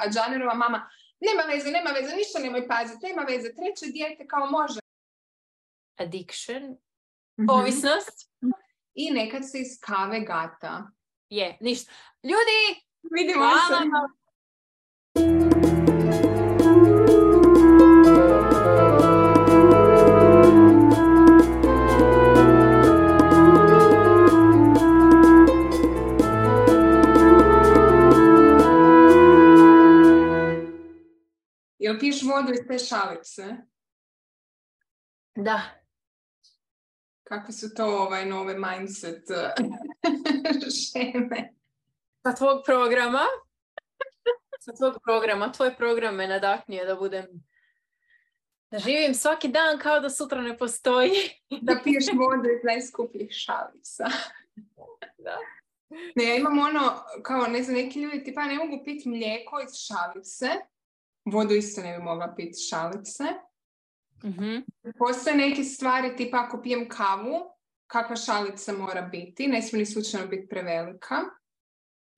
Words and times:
A 0.00 0.08
Džanerova 0.10 0.54
mama, 0.54 0.90
nema 1.20 1.42
veze, 1.42 1.70
nema 1.70 1.90
veze, 1.90 2.16
ništa 2.16 2.38
nemoj 2.38 2.68
paziti, 2.68 3.06
nema 3.06 3.22
veze. 3.22 3.54
Treće 3.54 3.86
dijete 3.92 4.26
kao 4.26 4.46
može. 4.46 4.80
Addiction, 5.96 6.76
Mhm. 7.40 7.50
ovisnost. 7.50 8.30
I 8.94 9.10
nekad 9.10 9.50
se 9.50 9.58
iz 9.60 9.80
kave 9.80 10.20
gata. 10.20 10.90
Je, 11.28 11.58
ništa. 11.60 11.92
Ljudi, 12.22 12.82
Vidimo 13.02 13.44
hvala 13.44 13.58
se. 15.14 15.57
Jel 31.88 31.98
piješ 31.98 32.22
vodu 32.22 32.52
iz 32.52 32.60
te 32.68 32.78
šalice? 32.78 33.56
Da, 35.36 35.60
Kakve 37.28 37.52
su 37.52 37.74
to 37.74 37.84
ovaj 37.86 38.26
nove 38.26 38.54
mindset 38.58 39.30
eh, 39.30 39.54
šeme? 40.80 41.52
sa 42.22 42.34
tvog 42.34 42.62
programa. 42.66 43.24
Sa 44.60 44.72
tvog 44.72 44.94
programa. 45.04 45.52
Tvoj 45.52 45.74
program 45.76 46.14
me 46.14 46.26
nadahnio 46.26 46.84
da 46.84 46.96
budem 46.96 47.26
da 48.70 48.78
živim 48.78 49.14
svaki 49.14 49.48
dan 49.48 49.78
kao 49.78 50.00
da 50.00 50.10
sutra 50.10 50.42
ne 50.42 50.58
postoji. 50.58 51.12
Da 51.68 51.80
piješ 51.84 52.04
vodu 52.06 52.48
iz 52.58 52.64
najskupljih 52.64 53.28
šalica. 53.30 54.04
Da. 55.18 55.36
Ne, 56.16 56.24
ja 56.24 56.36
imam 56.36 56.58
ono, 56.58 57.02
kao 57.22 57.46
ne 57.46 57.62
znam, 57.62 57.76
neki 57.76 58.00
ljudi 58.00 58.24
tipa 58.24 58.44
ne 58.44 58.54
mogu 58.54 58.84
piti 58.84 59.08
mlijeko 59.08 59.60
iz 59.60 59.74
šalice. 59.74 60.48
Vodu 61.28 61.54
isto 61.54 61.80
ne 61.80 61.96
bi 61.98 62.02
mogla 62.02 62.34
piti 62.36 62.50
iz 62.50 62.68
šalice. 62.70 63.24
Mhm. 64.24 64.56
Postoje 64.98 65.36
neke 65.36 65.64
stvari, 65.64 66.16
tipa 66.16 66.38
ako 66.38 66.62
pijem 66.62 66.88
kavu, 66.88 67.54
kakva 67.86 68.16
šalica 68.16 68.72
mora 68.72 69.02
biti, 69.02 69.46
ne 69.46 69.62
smije 69.62 69.80
ni 69.80 69.86
slučajno 69.86 70.26
biti 70.26 70.48
prevelika. 70.48 71.14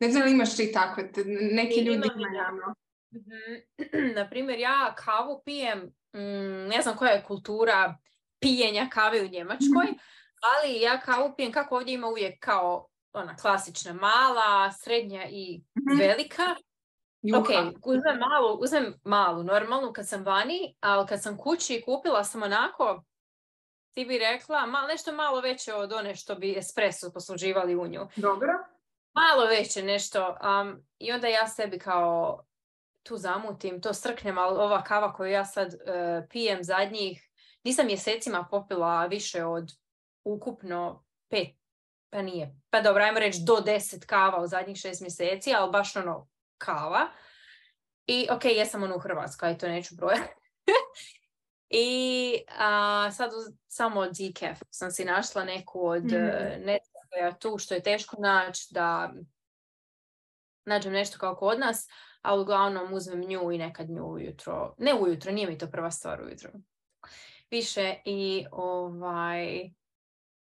Ne 0.00 0.10
znam, 0.10 0.22
li 0.22 0.32
imaš 0.32 0.56
ti 0.56 0.72
takve, 0.72 1.12
te- 1.12 1.24
neki 1.52 1.74
I- 1.74 1.84
ljudi 1.84 2.08
imaju 2.14 2.34
ja. 2.34 2.48
ono. 2.48 2.74
Mhm. 3.12 3.54
Na 4.16 4.28
primjer, 4.30 4.58
ja 4.58 4.94
kavu 4.96 5.42
pijem, 5.44 5.78
mm, 6.14 6.20
ne 6.68 6.82
znam 6.82 6.96
koja 6.96 7.10
je 7.10 7.24
kultura 7.24 7.98
pijenja 8.40 8.88
kave 8.88 9.20
u 9.20 9.28
Njemačkoj, 9.28 9.86
ali 10.52 10.80
ja 10.80 11.00
kavu 11.00 11.34
pijem 11.36 11.52
kako 11.52 11.76
ovdje 11.76 11.94
ima 11.94 12.06
uvijek 12.08 12.38
kao 12.40 12.86
ona 13.12 13.36
klasična 13.36 13.92
mala, 13.92 14.72
srednja 14.72 15.24
i 15.30 15.62
Mhm. 15.78 15.98
velika. 15.98 16.42
Juha. 17.22 17.40
Ok, 17.40 17.48
uzmem 17.84 18.18
malu, 18.18 18.58
uzmem 18.60 18.94
malu, 19.04 19.42
normalnu 19.42 19.92
kad 19.92 20.08
sam 20.08 20.24
vani, 20.24 20.76
ali 20.80 21.06
kad 21.06 21.22
sam 21.22 21.36
kući 21.36 21.82
kupila 21.84 22.24
sam 22.24 22.42
onako, 22.42 23.04
ti 23.94 24.04
bi 24.04 24.18
rekla, 24.18 24.66
ma, 24.66 24.86
nešto 24.86 25.12
malo 25.12 25.40
veće 25.40 25.74
od 25.74 25.92
one 25.92 26.14
što 26.14 26.34
bi 26.34 26.58
espresso 26.58 27.12
posluživali 27.12 27.76
u 27.76 27.86
nju. 27.86 28.08
Dobro. 28.16 28.48
Malo 29.12 29.46
veće 29.46 29.82
nešto. 29.82 30.28
um, 30.62 30.86
I 30.98 31.12
onda 31.12 31.28
ja 31.28 31.46
sebi 31.48 31.78
kao 31.78 32.44
tu 33.02 33.16
zamutim, 33.16 33.80
to 33.80 33.94
strknem, 33.94 34.38
ali 34.38 34.58
ova 34.58 34.82
kava 34.82 35.12
koju 35.12 35.30
ja 35.30 35.44
sad 35.44 35.74
e, 35.74 35.78
pijem 36.30 36.64
zadnjih, 36.64 37.30
nisam 37.64 37.86
mjesecima 37.86 38.46
popila 38.50 39.06
više 39.06 39.44
od 39.44 39.72
ukupno 40.24 41.04
pet, 41.28 41.56
pa 42.10 42.22
nije, 42.22 42.54
pa 42.70 42.80
dobro, 42.80 43.04
ajmo 43.04 43.18
reći 43.18 43.40
do 43.46 43.60
deset 43.60 44.04
kava 44.04 44.42
u 44.42 44.46
zadnjih 44.46 44.76
šest 44.76 45.00
mjeseci, 45.00 45.54
ali 45.54 45.70
baš 45.70 45.96
ono 45.96 46.28
kava. 46.60 47.08
I 48.06 48.28
ok, 48.30 48.44
jesam 48.44 48.82
ono 48.82 48.96
u 48.96 48.98
Hrvatskoj, 48.98 49.58
to 49.58 49.68
neću 49.68 49.94
brojati. 49.94 50.34
I 51.70 52.44
a, 52.58 53.10
sad 53.12 53.30
uz- 53.32 53.54
samo 53.66 54.06
decaf 54.06 54.62
sam 54.70 54.90
si 54.90 55.04
našla 55.04 55.44
neku 55.44 55.86
od 55.86 56.04
mm. 56.04 56.68
tu 57.38 57.58
što 57.58 57.74
je 57.74 57.82
teško 57.82 58.16
naći 58.18 58.66
da 58.70 59.12
nađem 60.64 60.92
nešto 60.92 61.18
kao 61.18 61.36
kod 61.36 61.58
nas, 61.58 61.88
ali 62.22 62.42
uglavnom 62.42 62.92
uzmem 62.92 63.20
nju 63.20 63.52
i 63.52 63.58
nekad 63.58 63.90
nju 63.90 64.04
ujutro. 64.04 64.74
Ne 64.78 64.94
ujutro, 64.94 65.32
nije 65.32 65.46
mi 65.46 65.58
to 65.58 65.70
prva 65.70 65.90
stvar 65.90 66.22
ujutro. 66.22 66.50
Više 67.50 67.94
i 68.04 68.46
ovaj 68.52 69.70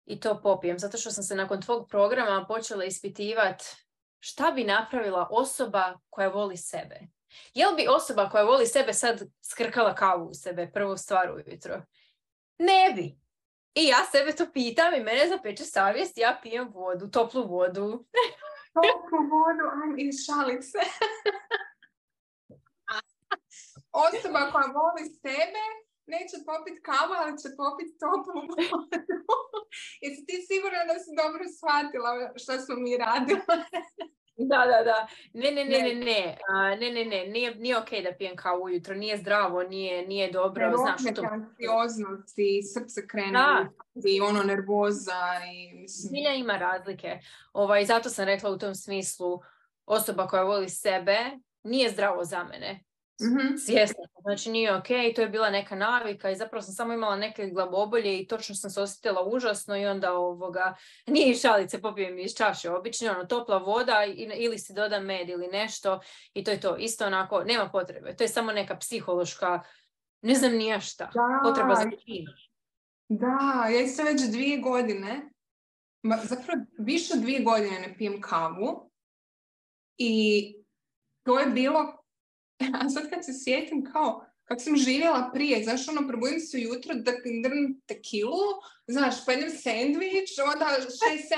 i 0.06 0.20
to 0.20 0.42
popijem, 0.42 0.80
zato 0.80 0.98
što 0.98 1.12
sam 1.12 1.24
se 1.24 1.36
nakon 1.36 1.62
tvog 1.62 1.88
programa 1.90 2.46
počela 2.48 2.86
ispitivat 2.86 3.64
šta 4.24 4.52
bi 4.52 4.64
napravila 4.64 5.28
osoba 5.32 6.00
koja 6.10 6.30
voli 6.30 6.58
sebe. 6.58 7.00
Jel 7.54 7.76
bi 7.76 7.88
osoba 7.90 8.30
koja 8.30 8.44
voli 8.44 8.68
sebe 8.68 8.94
sad 8.94 9.22
skrkala 9.42 9.96
kavu 9.96 10.26
u 10.26 10.34
sebe 10.34 10.72
prvu 10.74 10.98
stvar 10.98 11.32
ujutro? 11.32 11.82
Ne 12.60 12.94
bi. 12.96 13.18
I 13.76 13.88
ja 13.88 13.98
sebe 14.12 14.36
to 14.36 14.52
pitam 14.54 14.94
i 14.94 15.00
mene 15.00 15.28
zapeče 15.28 15.64
savjest, 15.64 16.18
ja 16.18 16.40
pijem 16.44 16.70
vodu, 16.74 17.08
toplu 17.12 17.48
vodu. 17.48 18.06
Toplu 18.74 19.20
vodu, 19.32 19.64
ajme, 19.84 20.02
iz 20.04 20.16
šalice. 20.26 20.80
Osoba 23.92 24.52
koja 24.52 24.68
voli 24.68 25.10
sebe 25.10 25.64
neće 26.16 26.38
popit 26.50 26.78
kavu, 26.90 27.14
ali 27.22 27.34
će 27.42 27.50
popit 27.62 27.90
toplu 28.04 28.40
vodu. 28.50 28.82
Jesi 30.04 30.22
ti 30.28 30.36
sigurna 30.50 30.82
da 30.92 30.96
si 31.04 31.12
dobro 31.22 31.44
shvatila 31.58 32.10
što 32.42 32.52
smo 32.64 32.76
mi 32.86 32.92
radili? 33.06 33.42
Da, 34.50 34.58
da, 34.58 34.84
da. 34.84 35.08
Ne, 35.34 35.52
ne, 35.52 35.66
ne, 35.66 35.78
Ne. 35.78 35.94
ne, 35.94 36.06
ne. 36.06 36.38
A, 36.48 36.76
ne, 36.76 36.92
ne, 36.92 37.06
ne. 37.06 37.26
Nije, 37.28 37.56
nije 37.56 37.78
ok 37.78 37.90
da 38.04 38.14
pijem 38.18 38.36
kavu 38.36 38.64
ujutro. 38.64 38.96
Nije 38.96 39.18
zdravo, 39.18 39.64
nije, 39.64 40.08
nije 40.08 40.32
dobro. 40.32 40.72
Znaš 40.78 40.92
Rokne 40.92 41.14
to. 41.14 41.22
te 41.22 41.28
anksioznost 41.32 42.34
i 42.38 42.64
srce 42.64 43.08
krene 43.08 43.32
Da. 43.32 43.70
i 44.06 44.22
ono 44.22 44.44
nervoza 44.44 45.24
i 45.54 45.74
mislim... 45.74 46.10
Zbilja 46.10 46.34
ima 46.34 46.58
razlike. 46.58 47.20
Ovaj, 47.54 47.86
zato 47.86 48.10
sam 48.10 48.26
rekla 48.26 48.50
u 48.50 48.58
tom 48.58 48.76
smislu 48.76 49.40
osoba 49.86 50.28
koja 50.28 50.44
voli 50.44 50.70
sebe 50.70 51.18
nije 51.64 51.90
zdravo 51.90 52.24
za 52.24 52.44
mene. 52.44 52.84
Mhm. 53.22 53.58
Svjesna. 53.58 53.94
sam, 53.96 54.22
Znači 54.22 54.52
nije 54.52 54.76
ok, 54.76 54.88
to 55.16 55.22
je 55.22 55.30
bila 55.30 55.50
neka 55.50 55.76
navika 55.76 56.30
i 56.30 56.36
zapravo 56.36 56.62
sam 56.62 56.74
samo 56.74 56.94
imala 56.94 57.16
neke 57.16 57.46
glavobolje 57.46 58.20
i 58.20 58.28
točno 58.28 58.56
sam 58.56 58.70
se 58.70 58.82
osjetila 58.82 59.24
užasno 59.26 59.78
i 59.78 59.86
onda 59.86 60.14
ovoga, 60.14 60.76
nije 61.08 61.30
iz 61.30 61.42
šalice, 61.42 61.82
popijem 61.82 62.20
iz 62.20 62.34
čaše 62.34 62.70
obične, 62.70 63.12
ono 63.12 63.26
topla 63.26 63.58
voda 63.58 64.06
i- 64.06 64.32
ili 64.36 64.60
si 64.60 64.74
dodam 64.74 65.06
med 65.06 65.30
ili 65.30 65.48
nešto 65.48 66.00
i 66.34 66.44
to 66.44 66.52
je 66.52 66.60
to. 66.60 66.78
Isto 66.78 67.06
onako, 67.06 67.44
nema 67.44 67.70
potrebe. 67.70 68.16
To 68.16 68.24
je 68.24 68.28
samo 68.28 68.52
neka 68.52 68.78
psihološka, 68.78 69.62
ne 70.22 70.36
znam 70.36 70.52
nija 70.54 70.80
šta. 70.80 71.06
Da, 71.06 71.40
Potreba 71.44 71.76
za. 71.76 71.84
Da, 73.10 73.38
ja 73.68 73.82
isto 73.82 74.04
već 74.04 74.22
dvije 74.22 74.58
godine, 74.58 75.30
zapravo 76.24 76.62
više 76.80 77.14
od 77.14 77.20
dvije 77.20 77.40
godine 77.42 77.80
ne 77.80 77.96
pijem 77.98 78.22
kavu 78.22 78.92
i 79.98 80.56
to 81.24 81.40
je 81.40 81.46
bilo, 81.46 82.01
a 82.80 82.90
sad 82.90 83.10
kad 83.10 83.26
se 83.26 83.32
sjetim 83.44 83.84
kao 83.94 84.26
kako 84.52 84.62
sam 84.62 84.78
živjela 84.78 85.30
prije, 85.34 85.64
znaš, 85.64 85.88
ono, 85.88 86.08
probudim 86.08 86.40
se 86.40 86.58
ujutro 86.58 86.94
da 86.96 87.12
drnem 87.44 87.82
tekilu, 87.86 88.48
znaš, 88.88 89.26
pojedem 89.26 89.50
sendvič, 89.50 90.30
onda 90.54 90.66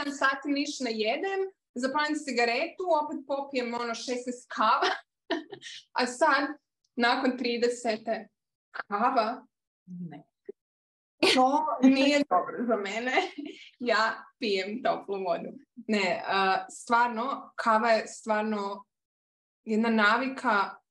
6-7 0.07 0.17
sati 0.17 0.49
ništa 0.49 0.83
ne 0.83 0.91
jedem, 0.91 1.39
zapalim 1.75 2.15
cigaretu, 2.15 2.83
opet 3.03 3.27
popijem 3.27 3.73
ono 3.73 3.93
16 3.93 4.13
kava, 4.47 4.89
a 5.99 6.07
sad, 6.07 6.47
nakon 6.95 7.31
30. 7.37 8.27
kava, 8.71 9.45
ne. 9.85 10.23
To 11.33 11.65
nije 11.81 12.21
dobro 12.29 12.65
za 12.67 12.75
mene. 12.75 13.13
Ja 13.79 14.25
pijem 14.39 14.83
toplu 14.83 15.23
vodu. 15.23 15.49
Ne, 15.87 16.23
stvarno, 16.69 17.51
kava 17.55 17.89
je 17.89 18.07
stvarno 18.07 18.85
jedna 19.63 19.89
navika. 19.89 20.82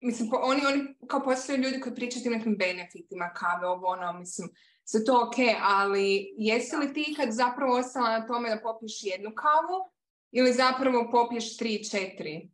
Mislim, 0.00 0.30
po- 0.30 0.40
oni, 0.42 0.60
oni 0.66 0.96
kao 1.06 1.22
postoje 1.22 1.58
ljudi 1.58 1.80
koji 1.80 1.94
pričaju 1.94 2.20
o 2.20 2.24
tim 2.24 2.32
nekim 2.32 2.56
benefitima 2.58 3.30
kave, 3.34 3.66
ovo 3.66 3.86
ono, 3.86 4.12
mislim, 4.12 4.48
sve 4.84 5.04
to 5.04 5.22
ok, 5.26 5.34
ali 5.62 6.34
jesi 6.38 6.76
li 6.76 6.92
ti 6.92 7.14
kad 7.16 7.28
zapravo 7.30 7.76
ostala 7.76 8.18
na 8.18 8.26
tome 8.26 8.50
da 8.50 8.60
popiješ 8.62 9.04
jednu 9.04 9.32
kavu 9.34 9.90
ili 10.30 10.52
zapravo 10.52 11.08
popiješ 11.10 11.56
tri, 11.56 11.84
četiri 11.84 12.50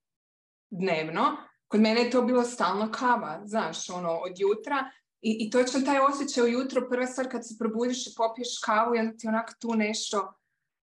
dnevno? 0.71 1.37
Kod 1.69 1.81
mene 1.81 2.01
je 2.01 2.11
to 2.11 2.23
bilo 2.23 2.43
stalno 2.43 2.91
kava, 2.93 3.41
znaš, 3.45 3.91
ono, 3.91 4.11
od 4.11 4.33
jutra. 4.39 4.91
I, 5.21 5.37
I 5.41 5.51
točno 5.51 5.81
taj 5.81 5.99
osjećaj 5.99 6.45
ujutro, 6.45 6.89
prva 6.91 7.07
stvar 7.07 7.31
kad 7.31 7.49
se 7.49 7.55
probudiš 7.59 8.07
i 8.07 8.15
popiješ 8.17 8.49
kavu 8.65 8.95
i 8.95 8.99
onda 8.99 9.17
ti 9.17 9.29
onako 9.29 9.53
tu 9.61 9.75
nešto, 9.75 10.35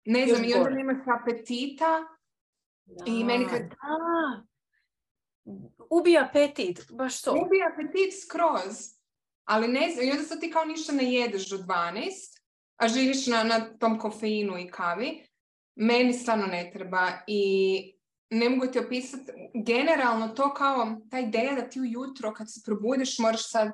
ne 0.05 0.27
znam, 0.27 0.45
i 0.45 0.55
onda 0.55 0.71
nemaš 0.71 0.97
apetita. 1.21 2.05
I 3.07 3.25
meni 3.25 3.45
kad- 3.51 3.69
Da. 3.69 4.43
Ubija 5.91 6.25
apetit, 6.25 6.91
baš 6.91 7.23
to. 7.23 7.33
Ubi 7.33 7.63
apetit 7.73 8.15
skroz. 8.23 8.97
Ali 9.45 9.69
ne 9.69 9.91
znam, 9.91 10.07
i 10.07 10.11
onda 10.11 10.23
sad 10.23 10.41
ti 10.41 10.51
kao 10.51 10.65
ništa 10.65 10.93
ne 10.93 11.13
jedeš 11.13 11.51
do 11.51 11.57
12, 11.57 12.03
a 12.77 12.89
živiš 12.89 13.27
na, 13.27 13.43
na 13.43 13.79
tom 13.79 13.99
kofeinu 13.99 14.59
i 14.59 14.71
kavi. 14.71 15.27
Meni 15.77 16.13
stvarno 16.13 16.47
ne 16.47 16.71
treba 16.75 17.09
i 17.27 17.93
ne 18.31 18.49
mogu 18.49 18.73
ti 18.73 18.79
opisati, 18.79 19.33
generalno 19.67 20.29
to 20.29 20.55
kao 20.55 20.97
ta 21.11 21.19
ideja 21.19 21.55
da 21.55 21.69
ti 21.69 21.81
ujutro 21.81 22.35
kad 22.35 22.53
se 22.53 22.61
probudiš 22.65 23.19
moraš 23.19 23.51
sad 23.51 23.73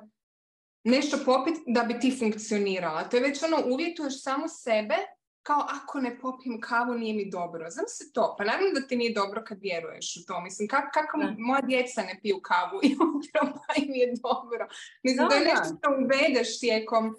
nešto 0.83 1.17
popiti 1.25 1.59
da 1.67 1.83
bi 1.83 1.99
ti 1.99 2.15
funkcionirala. 2.19 3.09
To 3.09 3.17
je 3.17 3.23
već 3.23 3.43
ono, 3.43 3.73
uvjetuješ 3.73 4.23
samo 4.23 4.47
sebe 4.47 4.95
kao 5.43 5.65
ako 5.69 5.99
ne 5.99 6.19
popijem 6.19 6.61
kavu 6.61 6.93
nije 6.93 7.13
mi 7.13 7.29
dobro. 7.29 7.69
Znam 7.69 7.85
se 7.87 8.13
to, 8.13 8.35
pa 8.37 8.43
naravno 8.43 8.79
da 8.79 8.87
ti 8.87 8.95
nije 8.95 9.13
dobro 9.13 9.43
kad 9.47 9.57
vjeruješ 9.61 10.17
u 10.17 10.25
to. 10.27 10.41
Mislim, 10.41 10.67
kak, 10.67 10.93
kako 10.93 11.17
moja 11.37 11.61
djeca 11.61 12.01
ne 12.01 12.19
piju 12.21 12.39
kavu 12.41 12.79
i 12.83 12.95
ujutro 13.03 13.41
pa 13.67 13.73
im 13.77 13.93
je 13.93 14.13
dobro. 14.23 14.67
Mislim, 15.03 15.27
da, 15.27 15.35
je 15.35 15.45
nešto 15.45 15.63
što 15.63 15.89
uvedeš 16.03 16.59
tijekom 16.59 17.15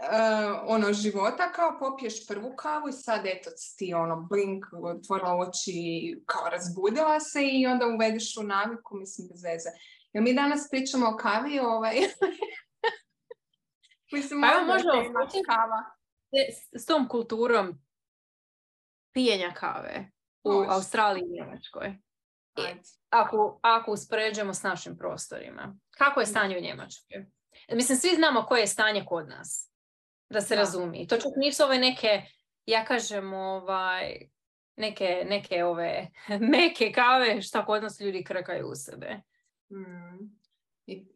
Uh, 0.00 0.04
ono 0.66 0.92
života 0.92 1.52
kao 1.52 1.78
popiješ 1.78 2.26
prvu 2.26 2.56
kavu 2.56 2.88
i 2.88 2.92
sad 2.92 3.26
eto 3.26 3.50
ti 3.78 3.94
ono 3.94 4.16
blink, 4.30 4.64
otvorila 4.82 5.34
oči 5.34 5.80
kao 6.26 6.48
razbudila 6.48 7.20
se 7.20 7.42
i 7.42 7.66
onda 7.66 7.86
uvedeš 7.86 8.36
u 8.36 8.42
naviku, 8.42 8.96
mislim 8.96 9.28
bez 9.28 9.42
veze. 9.42 9.68
Jel 10.12 10.24
mi 10.24 10.34
danas 10.34 10.68
pričamo 10.70 11.08
o 11.08 11.16
kavi 11.16 11.58
ovaj... 11.58 11.96
mislim, 14.14 14.40
pa 14.40 14.72
možemo 14.72 14.92
kava. 15.46 15.97
S, 16.72 16.86
tom 16.86 17.08
kulturom 17.08 17.78
pijenja 19.12 19.52
kave 19.54 20.10
u 20.44 20.50
Australiji 20.50 21.22
i 21.22 21.32
Njemačkoj. 21.32 21.98
Ako, 23.10 23.60
ako 23.62 23.92
uspoređujemo 23.92 24.54
s 24.54 24.62
našim 24.62 24.96
prostorima. 24.96 25.78
Kako 25.90 26.20
je 26.20 26.26
stanje 26.26 26.58
u 26.58 26.60
Njemačkoj? 26.60 27.26
Mislim, 27.72 27.98
svi 27.98 28.14
znamo 28.16 28.42
koje 28.42 28.60
je 28.60 28.66
stanje 28.66 29.04
kod 29.06 29.28
nas 29.28 29.72
da 30.30 30.40
se 30.40 30.56
razumije. 30.56 31.06
To 31.06 31.16
čak 31.16 31.32
nisu 31.36 31.64
ove 31.64 31.78
neke, 31.78 32.22
ja 32.66 32.84
kažem, 32.84 33.32
ovaj, 33.32 34.28
neke, 34.76 35.24
neke 35.28 35.64
ove 35.64 36.08
meke 36.54 36.92
kave 36.92 37.42
što 37.42 37.64
kod 37.64 37.82
nas 37.82 38.00
ljudi 38.00 38.24
krkaju 38.24 38.66
u 38.68 38.74
sebe. 38.74 39.20
Mm. 39.70 40.37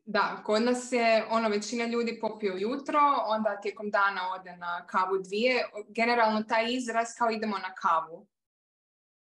Da, 0.05 0.43
kod 0.45 0.63
nas 0.63 0.93
je 0.93 1.27
ono 1.31 1.49
većina 1.49 1.87
ljudi 1.87 2.19
popiju 2.21 2.55
jutro, 2.59 3.01
onda 3.27 3.61
tijekom 3.61 3.91
dana 3.91 4.33
ode 4.33 4.57
na 4.57 4.87
kavu 4.87 5.19
dvije. 5.19 5.69
Generalno 5.89 6.43
taj 6.43 6.73
izraz 6.75 7.07
kao 7.19 7.31
idemo 7.31 7.59
na 7.59 7.75
kavu. 7.75 8.27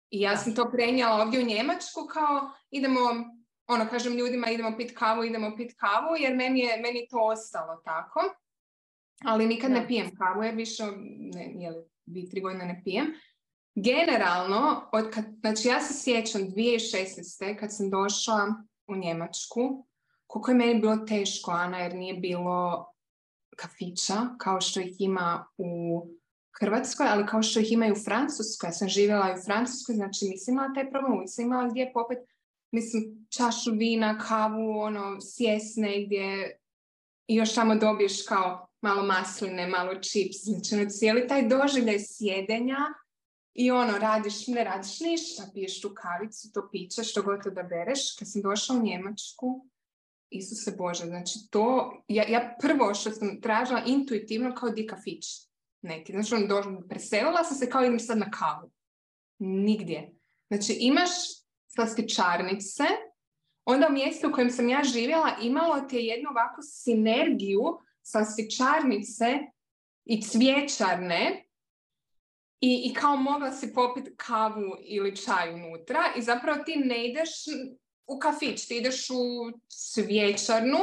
I 0.09 0.21
ja 0.21 0.37
sam 0.37 0.55
to 0.55 0.71
prenijela 0.71 1.21
ovdje 1.21 1.39
u 1.39 1.45
Njemačku 1.45 2.07
kao 2.13 2.51
idemo, 2.69 2.99
ono 3.67 3.89
kažem 3.89 4.17
ljudima 4.17 4.49
idemo 4.49 4.77
pit 4.77 4.97
kavu, 4.97 5.23
idemo 5.23 5.55
pit 5.57 5.73
kavu 5.77 6.15
jer 6.19 6.35
meni 6.35 6.59
je 6.59 6.81
meni 6.81 7.07
to 7.09 7.17
ostalo 7.19 7.81
tako 7.85 8.19
ali 9.23 9.47
nikad 9.47 9.71
ne 9.71 9.87
pijem 9.87 10.15
kavu 10.15 10.43
jer 10.43 10.55
više, 10.55 10.83
ne, 11.17 11.53
jeli, 11.55 11.85
dvije, 12.05 12.29
tri 12.29 12.41
godine 12.41 12.65
ne 12.65 12.81
pijem. 12.83 13.05
Generalno, 13.75 14.89
od 14.91 15.13
kad, 15.13 15.25
znači 15.39 15.67
ja 15.67 15.81
se 15.81 15.93
sjećam 15.93 16.41
2016. 16.41 17.59
kad 17.59 17.75
sam 17.75 17.89
došla 17.89 18.63
u 18.87 18.95
Njemačku, 18.95 19.87
koliko 20.27 20.51
je 20.51 20.57
meni 20.57 20.81
bilo 20.81 20.97
teško, 20.97 21.51
Ana, 21.51 21.77
jer 21.77 21.95
nije 21.95 22.13
bilo 22.13 22.85
kafića 23.55 24.15
kao 24.37 24.61
što 24.61 24.79
ih 24.79 24.95
ima 24.99 25.47
u 25.57 26.01
Hrvatskoj, 26.59 27.07
ali 27.09 27.25
kao 27.25 27.43
što 27.43 27.59
ih 27.59 27.71
ima 27.71 27.87
i 27.87 27.91
u 27.91 27.95
Francuskoj. 28.05 28.67
Ja 28.67 28.71
sam 28.71 28.89
živjela 28.89 29.29
i 29.29 29.39
u 29.39 29.43
Francuskoj, 29.43 29.95
znači 29.95 30.25
nisam 30.25 30.53
imala 30.53 30.73
taj 30.73 30.89
problem, 30.89 31.19
nisam 31.19 31.45
imala 31.45 31.69
gdje 31.69 31.91
popet, 31.93 32.17
mislim, 32.71 33.27
čašu 33.37 33.71
vina, 33.71 34.17
kavu, 34.17 34.79
ono, 34.79 35.17
sjest 35.21 35.77
negdje 35.77 36.57
i 37.27 37.35
još 37.35 37.53
tamo 37.53 37.75
dobiješ 37.75 38.25
kao 38.25 38.67
malo 38.81 39.03
masline, 39.03 39.67
malo 39.67 39.95
čips, 39.95 40.37
znači 40.43 40.75
ono 40.75 40.89
cijeli 40.89 41.27
taj 41.27 41.47
doživljaj 41.47 41.99
sjedenja 41.99 42.77
i 43.53 43.71
ono, 43.71 43.97
radiš, 43.97 44.47
ne 44.47 44.63
radiš 44.63 44.99
ništa, 44.99 45.43
piješ 45.53 45.81
tu 45.81 45.93
kavicu, 45.95 46.51
to 46.53 46.69
piće, 46.71 47.03
što 47.03 47.21
god 47.21 47.39
da 47.53 47.63
bereš. 47.63 48.15
Kad 48.19 48.31
sam 48.31 48.41
došla 48.41 48.75
u 48.75 48.83
Njemačku, 48.83 49.65
Isuse 50.29 50.71
Bože, 50.77 51.05
znači 51.05 51.39
to, 51.49 51.93
ja, 52.07 52.23
ja 52.27 52.57
prvo 52.61 52.93
što 52.93 53.11
sam 53.11 53.41
tražila 53.41 53.81
intuitivno 53.85 54.55
kao 54.55 54.69
di 54.69 54.87
kafić 54.87 55.25
neki. 55.81 56.11
Znači, 56.11 56.35
on 56.35 56.47
do, 56.47 56.81
preselila 56.89 57.43
sam 57.43 57.57
se 57.57 57.69
kao 57.69 57.83
idem 57.83 57.99
sad 57.99 58.17
na 58.17 58.31
kavu. 58.31 58.71
Nigdje. 59.39 60.15
Znači, 60.47 60.77
imaš 60.79 61.09
slastičarnice, 61.67 62.83
onda 63.65 63.87
u 63.87 63.93
mjestu 63.93 64.27
u 64.27 64.31
kojem 64.31 64.49
sam 64.49 64.69
ja 64.69 64.83
živjela 64.83 65.29
imalo 65.41 65.81
ti 65.81 65.95
je 65.95 66.05
jednu 66.05 66.29
ovakvu 66.29 66.61
sinergiju 66.61 67.61
slastičarnice 68.01 69.39
i 70.05 70.21
cvjećarne 70.21 71.47
i, 72.61 72.83
i 72.85 72.93
kao 72.93 73.17
mogla 73.17 73.51
si 73.51 73.73
popiti 73.73 74.15
kavu 74.15 74.75
ili 74.83 75.15
čaj 75.15 75.53
unutra 75.53 75.99
i 76.17 76.21
zapravo 76.21 76.63
ti 76.63 76.75
ne 76.75 77.09
ideš 77.09 77.29
u 78.07 78.19
kafić, 78.19 78.67
ti 78.67 78.77
ideš 78.77 79.09
u 79.09 79.51
cvjećarnu 79.93 80.79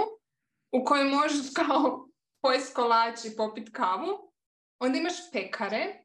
u 0.73 0.85
kojoj 0.85 1.05
možeš 1.05 1.53
kao 1.57 2.09
pojesti 2.43 2.75
kolač 2.75 3.25
i 3.25 3.37
popiti 3.37 3.73
kavu. 3.73 4.33
Onda 4.79 4.99
imaš 4.99 5.31
pekare, 5.33 6.05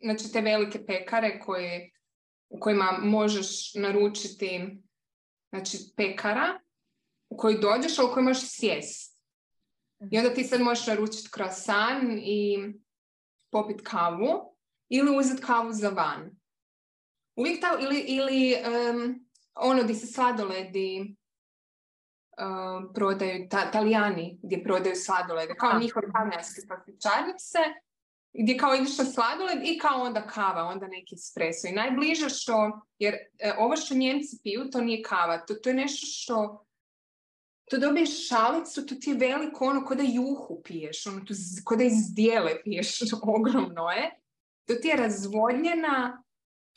znači 0.00 0.32
te 0.32 0.40
velike 0.40 0.86
pekare 0.86 1.40
koje, 1.40 1.90
u 2.48 2.60
kojima 2.60 2.98
možeš 3.02 3.74
naručiti 3.74 4.78
znači 5.50 5.78
pekara 5.96 6.60
u 7.28 7.36
koji 7.36 7.58
dođeš, 7.58 7.98
a 7.98 8.04
u 8.04 8.12
kojoj 8.12 8.24
možeš 8.24 8.48
sjest. 8.48 9.18
I 10.10 10.18
onda 10.18 10.34
ti 10.34 10.44
sad 10.44 10.60
možeš 10.60 10.86
naručiti 10.86 11.28
croissant 11.34 12.20
i 12.22 12.58
popit 13.50 13.80
kavu 13.84 14.56
ili 14.88 15.16
uzeti 15.16 15.42
kavu 15.42 15.72
za 15.72 15.88
van. 15.88 16.30
Uvijek 17.36 17.60
ta, 17.60 17.78
ili, 17.80 18.00
ili 18.00 18.54
um, 18.54 19.21
ono 19.54 19.82
gdje 19.82 19.94
se 19.94 20.06
sladoledi 20.06 21.16
um, 22.38 22.92
prodaju, 22.94 23.48
ta, 23.50 23.70
talijani 23.70 24.38
gdje 24.42 24.64
prodaju 24.64 24.96
sladolede, 24.96 25.54
kao 25.54 25.78
njihove 25.78 26.06
talijanske 26.12 26.60
pastičarnice, 26.68 27.58
gdje 28.32 28.56
kao 28.56 28.74
ideš 28.74 28.98
na 28.98 29.04
sladoled 29.04 29.58
i 29.64 29.78
kao 29.78 30.02
onda 30.02 30.26
kava, 30.26 30.64
onda 30.64 30.86
neki 30.86 31.14
espresso. 31.14 31.68
I 31.68 31.72
najbliže 31.72 32.28
što, 32.28 32.80
jer 32.98 33.14
e, 33.38 33.54
ovo 33.58 33.76
što 33.76 33.94
njemci 33.94 34.38
piju, 34.42 34.70
to 34.72 34.80
nije 34.80 35.02
kava, 35.02 35.38
to, 35.38 35.54
to 35.54 35.68
je 35.68 35.74
nešto 35.74 36.06
što 36.06 36.64
to 37.70 37.78
dobiješ 37.78 38.28
šalicu, 38.28 38.86
to 38.86 38.94
ti 38.94 39.10
je 39.10 39.16
veliko 39.16 39.64
ono 39.64 39.84
ko 39.84 39.94
da 39.94 40.02
juhu 40.02 40.62
piješ, 40.64 41.06
ono 41.06 41.20
tu, 41.20 41.34
ko 41.64 41.76
da 41.76 41.84
iz 41.84 42.14
dijele 42.14 42.62
piješ, 42.64 42.98
ogromno 43.38 43.90
je. 43.90 44.10
To 44.66 44.74
ti 44.74 44.88
je 44.88 44.96
razvodnjena 44.96 46.22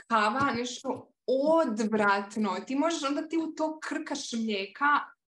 kava, 0.08 0.54
nešto 0.54 1.12
odvratno. 1.28 2.58
Ti 2.68 2.76
možeš, 2.76 3.04
onda 3.04 3.28
ti 3.28 3.38
u 3.38 3.56
to 3.56 3.80
krkaš 3.80 4.34
mlijeka, 4.34 4.86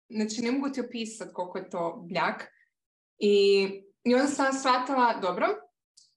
znači 0.08 0.42
ne 0.42 0.52
mogu 0.52 0.70
ti 0.70 0.80
opisati 0.80 1.32
koliko 1.34 1.58
je 1.58 1.70
to 1.70 2.04
bljak. 2.08 2.44
I, 3.18 3.68
i 4.04 4.14
onda 4.14 4.26
sam 4.26 4.52
shvatila, 4.52 5.18
dobro, 5.22 5.46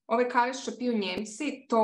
ove 0.08 0.30
kave 0.30 0.54
što 0.54 0.72
piju 0.80 0.98
Njemci, 0.98 1.66
to 1.70 1.84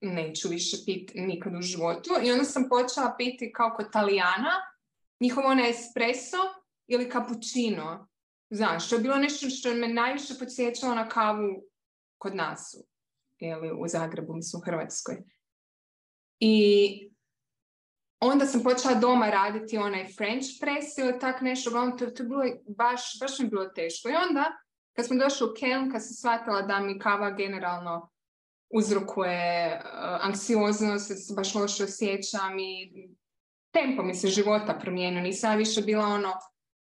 neću 0.00 0.48
više 0.48 0.76
piti 0.86 1.20
nikad 1.20 1.54
u 1.54 1.62
životu. 1.62 2.10
I 2.22 2.32
onda 2.32 2.44
sam 2.44 2.68
počela 2.68 3.14
piti 3.18 3.52
kao 3.52 3.74
kod 3.76 3.92
Talijana, 3.92 4.52
njihov 5.20 5.46
onaj 5.46 5.70
espresso, 5.70 6.36
ili 6.86 7.10
cappuccino. 7.10 8.08
Znaš, 8.50 8.88
to 8.88 8.96
je 8.96 9.02
bilo 9.02 9.16
nešto 9.16 9.50
što 9.50 9.74
me 9.74 9.88
najviše 9.88 10.34
podsjećalo 10.38 10.94
na 10.94 11.08
kavu 11.08 11.62
kod 12.18 12.36
nas 12.36 12.74
ili 13.38 13.72
u 13.72 13.88
Zagrebu, 13.88 14.34
mislim 14.34 14.60
u 14.60 14.64
Hrvatskoj. 14.64 15.16
I 16.40 17.13
onda 18.26 18.46
sam 18.46 18.62
počela 18.62 18.94
doma 18.94 19.30
raditi 19.30 19.78
onaj 19.78 20.06
French 20.16 20.46
press 20.60 20.98
ili 20.98 21.18
tak 21.18 21.40
nešto, 21.40 21.70
to, 21.70 22.06
to 22.06 22.22
je 22.22 22.28
bilo 22.28 22.42
baš, 22.68 23.18
baš 23.20 23.38
mi 23.38 23.48
bilo 23.48 23.64
teško. 23.64 24.08
I 24.08 24.14
onda, 24.28 24.44
kad 24.96 25.06
smo 25.06 25.16
došli 25.16 25.46
u 25.46 25.54
Kelm, 25.58 25.90
kad 25.92 26.02
sam 26.02 26.14
shvatila 26.14 26.62
da 26.62 26.80
mi 26.80 26.98
kava 26.98 27.30
generalno 27.30 28.10
uzrokuje 28.70 29.80
uh, 29.84 29.90
anksioznost, 30.20 31.36
baš 31.36 31.54
loše 31.54 31.84
osjećam 31.84 32.58
i 32.58 32.92
tempo 33.70 34.02
mi 34.02 34.14
se 34.14 34.28
života 34.28 34.74
promijenio. 34.74 35.22
Nisam 35.22 35.56
više 35.56 35.82
bila 35.82 36.06
ono 36.06 36.32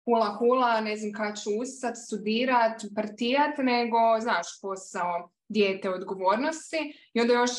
hula 0.06 0.36
hula, 0.40 0.82
ne 0.82 0.98
znam 0.98 1.12
kada 1.14 1.36
ću 1.36 1.50
ustat, 1.62 1.96
studirat, 1.98 2.82
partijat, 2.96 3.58
nego, 3.58 3.98
znaš, 4.20 4.62
posao 4.62 5.32
dijete 5.50 5.90
odgovornosti 5.90 7.10
i 7.14 7.22
onda 7.22 7.34
još 7.34 7.52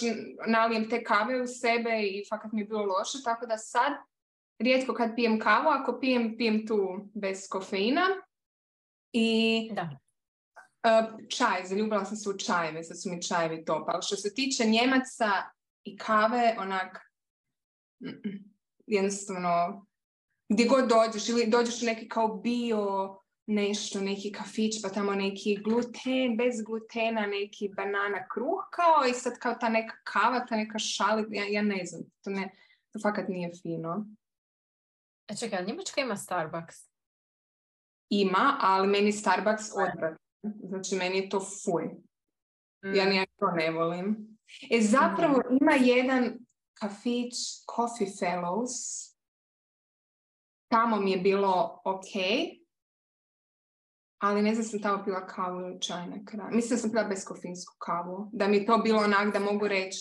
nalijem 0.47 0.90
te 0.90 1.04
kave 1.04 1.42
u 1.42 1.47
sebe 1.47 2.02
i 2.02 2.25
fakat 2.28 2.52
mi 2.52 2.61
je 2.61 2.64
bilo 2.64 2.85
loše, 2.85 3.18
tako 3.25 3.47
da 3.47 3.59
sad 3.59 3.92
rijetko 4.59 4.94
kad 4.94 5.14
pijem 5.16 5.40
kavu, 5.40 5.68
ako 5.68 5.99
pijem, 6.00 6.37
pijem 6.37 6.66
tu 6.66 7.09
bez 7.14 7.49
kofeina 7.49 8.06
i 9.12 9.70
da. 9.73 9.99
Uh, 10.82 11.28
čaj, 11.28 11.64
zaljubila 11.64 12.04
sam 12.04 12.16
se 12.16 12.30
u 12.30 12.38
čajeve, 12.38 12.82
sad 12.82 13.02
su 13.02 13.11
mi 13.11 13.23
čajevi 13.23 13.64
top, 13.64 13.88
ali 13.88 14.02
što 14.02 14.16
se 14.16 14.35
tiče 14.35 14.64
Njemaca 14.64 15.30
i 15.85 15.97
kave, 15.97 16.56
onak, 16.59 16.99
jednostavno 18.87 19.87
gdje 20.49 20.66
god 20.66 20.88
dođeš 20.88 21.28
ili 21.28 21.47
dođeš 21.47 21.82
u 21.82 21.87
neki 21.87 22.09
kao 22.09 22.28
bio 22.28 23.16
nešto, 23.50 24.00
neki 24.00 24.33
kafić, 24.33 24.83
pa 24.83 24.88
tamo 24.88 25.12
neki 25.14 25.57
gluten, 25.64 26.37
bez 26.37 26.62
glutena, 26.66 27.26
neki 27.26 27.69
banana 27.76 28.28
kruh 28.28 28.69
kao 28.71 29.07
i 29.11 29.12
sad 29.14 29.38
kao 29.38 29.54
ta 29.54 29.69
neka 29.69 29.97
kava, 30.04 30.47
ta 30.47 30.57
neka 30.57 30.78
šalit, 30.78 31.26
ja, 31.30 31.45
ja 31.45 31.62
ne 31.62 31.85
znam, 31.85 32.02
to 32.25 32.30
ne, 32.30 32.50
To 32.92 32.99
fakat 32.99 33.28
nije 33.28 33.50
fino. 33.62 34.07
E 35.28 35.37
čekaj, 35.37 35.59
ali 35.59 35.66
Njemačka 35.66 36.00
ima 36.00 36.16
Starbucks? 36.16 36.76
Ima, 38.09 38.59
ali 38.61 38.88
meni 38.88 39.12
Starbucks 39.12 39.64
odvrat. 39.75 40.19
Znači, 40.42 40.95
meni 40.95 41.19
je 41.19 41.28
to 41.28 41.40
fuj. 41.40 41.85
Ja 42.95 43.04
Mm. 43.04 43.09
ni 43.09 43.26
to 43.38 43.50
ne 43.50 43.71
volim. 43.71 44.38
E, 44.71 44.80
zapravo 44.80 45.42
ima 45.61 45.73
jedan 45.73 46.38
kafić 46.75 47.35
Coffee 47.76 48.07
Fellows. 48.21 48.75
Tamo 50.69 50.97
mi 50.97 51.11
je 51.11 51.19
bilo 51.19 51.80
ok. 51.85 52.12
Ali 54.20 54.42
ne 54.42 54.54
znam 54.54 54.64
sam 54.64 54.82
tamo 54.82 55.04
pila 55.04 55.26
kavu 55.26 55.60
ili 55.60 55.80
čaj 55.80 56.06
na 56.06 56.24
kraju. 56.24 56.54
Mislim 56.54 56.76
da 56.76 56.80
sam 56.80 56.90
pila 56.90 57.04
beskofinsku 57.04 57.74
kavu. 57.78 58.30
Da 58.32 58.48
mi 58.48 58.66
to 58.66 58.78
bilo 58.78 59.02
onak 59.02 59.32
da 59.32 59.38
mogu 59.38 59.68
reći 59.68 60.00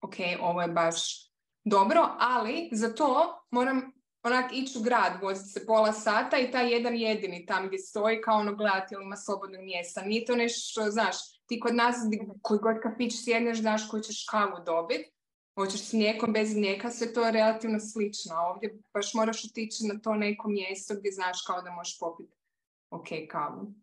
ok, 0.00 0.14
ovo 0.40 0.62
je 0.62 0.68
baš 0.68 1.30
dobro, 1.64 2.08
ali 2.18 2.68
za 2.72 2.94
to 2.94 3.42
moram 3.50 3.92
onak 4.22 4.52
ići 4.52 4.78
u 4.78 4.82
grad, 4.82 5.12
voziti 5.22 5.48
se 5.48 5.66
pola 5.66 5.92
sata 5.92 6.38
i 6.38 6.50
taj 6.50 6.72
jedan 6.72 6.96
jedini 6.96 7.46
tam 7.46 7.66
gdje 7.66 7.78
stoji 7.78 8.20
kao 8.20 8.38
ono 8.38 8.54
gledati 8.54 8.94
ili 8.94 9.04
ima 9.04 9.16
slobodnog 9.16 9.60
mjesta. 9.64 10.02
Nije 10.02 10.24
to 10.24 10.36
nešto 10.36 10.60
što, 10.70 10.90
znaš, 10.90 11.16
ti 11.46 11.60
kod 11.60 11.74
nas 11.74 11.96
koji 12.42 12.60
god 12.60 12.76
kafić 12.82 13.24
sjedneš, 13.24 13.60
znaš 13.60 13.88
koju 13.88 14.02
ćeš 14.02 14.26
kavu 14.30 14.64
dobiti. 14.66 15.10
Hoćeš 15.54 15.80
s 15.80 15.92
mlijekom, 15.92 16.32
bez 16.32 16.56
mlijeka, 16.56 16.90
sve 16.90 17.12
to 17.12 17.24
je 17.26 17.32
relativno 17.32 17.80
slično. 17.80 18.34
Ovdje 18.36 18.78
baš 18.94 19.14
moraš 19.14 19.44
otići 19.44 19.86
na 19.86 20.00
to 20.00 20.14
neko 20.14 20.48
mjesto 20.48 20.94
gdje 20.98 21.12
znaš 21.12 21.42
kao 21.46 21.62
da 21.62 21.70
možeš 21.70 21.98
popiti 21.98 22.39
ok 22.90 23.06
kavu. 23.30 23.74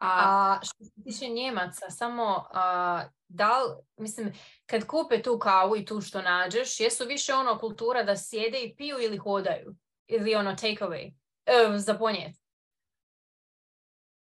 A, 0.00 0.08
A 0.08 0.60
što 0.62 0.84
se 0.84 1.02
tiče 1.04 1.28
Njemaca, 1.28 1.90
samo 1.90 2.44
a, 2.52 3.04
da 3.28 3.62
li, 3.62 3.74
mislim, 3.96 4.32
kad 4.66 4.86
kupe 4.86 5.22
tu 5.22 5.38
kavu 5.38 5.76
i 5.76 5.84
tu 5.84 6.00
što 6.00 6.22
nađeš, 6.22 6.80
jesu 6.80 7.04
više 7.06 7.34
ono 7.34 7.58
kultura 7.58 8.02
da 8.02 8.16
sjede 8.16 8.62
i 8.62 8.76
piju 8.76 8.96
ili 9.00 9.18
hodaju? 9.18 9.74
Ili 10.06 10.34
ono 10.34 10.54
take 10.54 10.84
away? 10.84 11.14
E, 11.46 11.78
za 11.78 11.94
ponijet. 11.94 12.36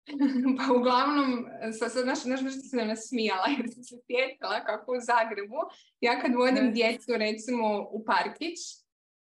pa 0.58 0.74
uglavnom, 0.74 1.46
sad, 1.80 1.92
sad 1.92 2.04
znaš, 2.04 2.20
znaš 2.20 2.42
nešto 2.42 2.62
sam 2.62 2.88
nasmijala 2.88 3.46
jer 3.58 3.66
sam 3.74 3.84
se 3.84 3.96
sjetila 4.08 4.64
kako 4.64 4.92
u 4.92 5.00
Zagrebu, 5.00 5.60
ja 6.02 6.22
kad 6.22 6.36
vodim 6.36 6.74
djecu 6.74 7.12
recimo 7.18 7.88
u 7.92 8.06
parkić, 8.06 8.60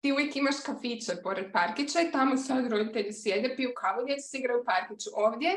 ti 0.00 0.12
uvijek 0.12 0.36
imaš 0.36 0.56
kafiće 0.66 1.12
pored 1.22 1.52
parkića 1.52 2.00
i 2.00 2.12
tamo 2.12 2.36
sad 2.36 2.66
roditelji 2.66 3.12
sjede, 3.12 3.56
piju 3.56 3.72
kavu, 3.76 4.06
djeca 4.06 4.28
se 4.28 4.38
igraju 4.38 4.60
u 4.60 4.64
parkiću. 4.64 5.10
Ovdje 5.14 5.50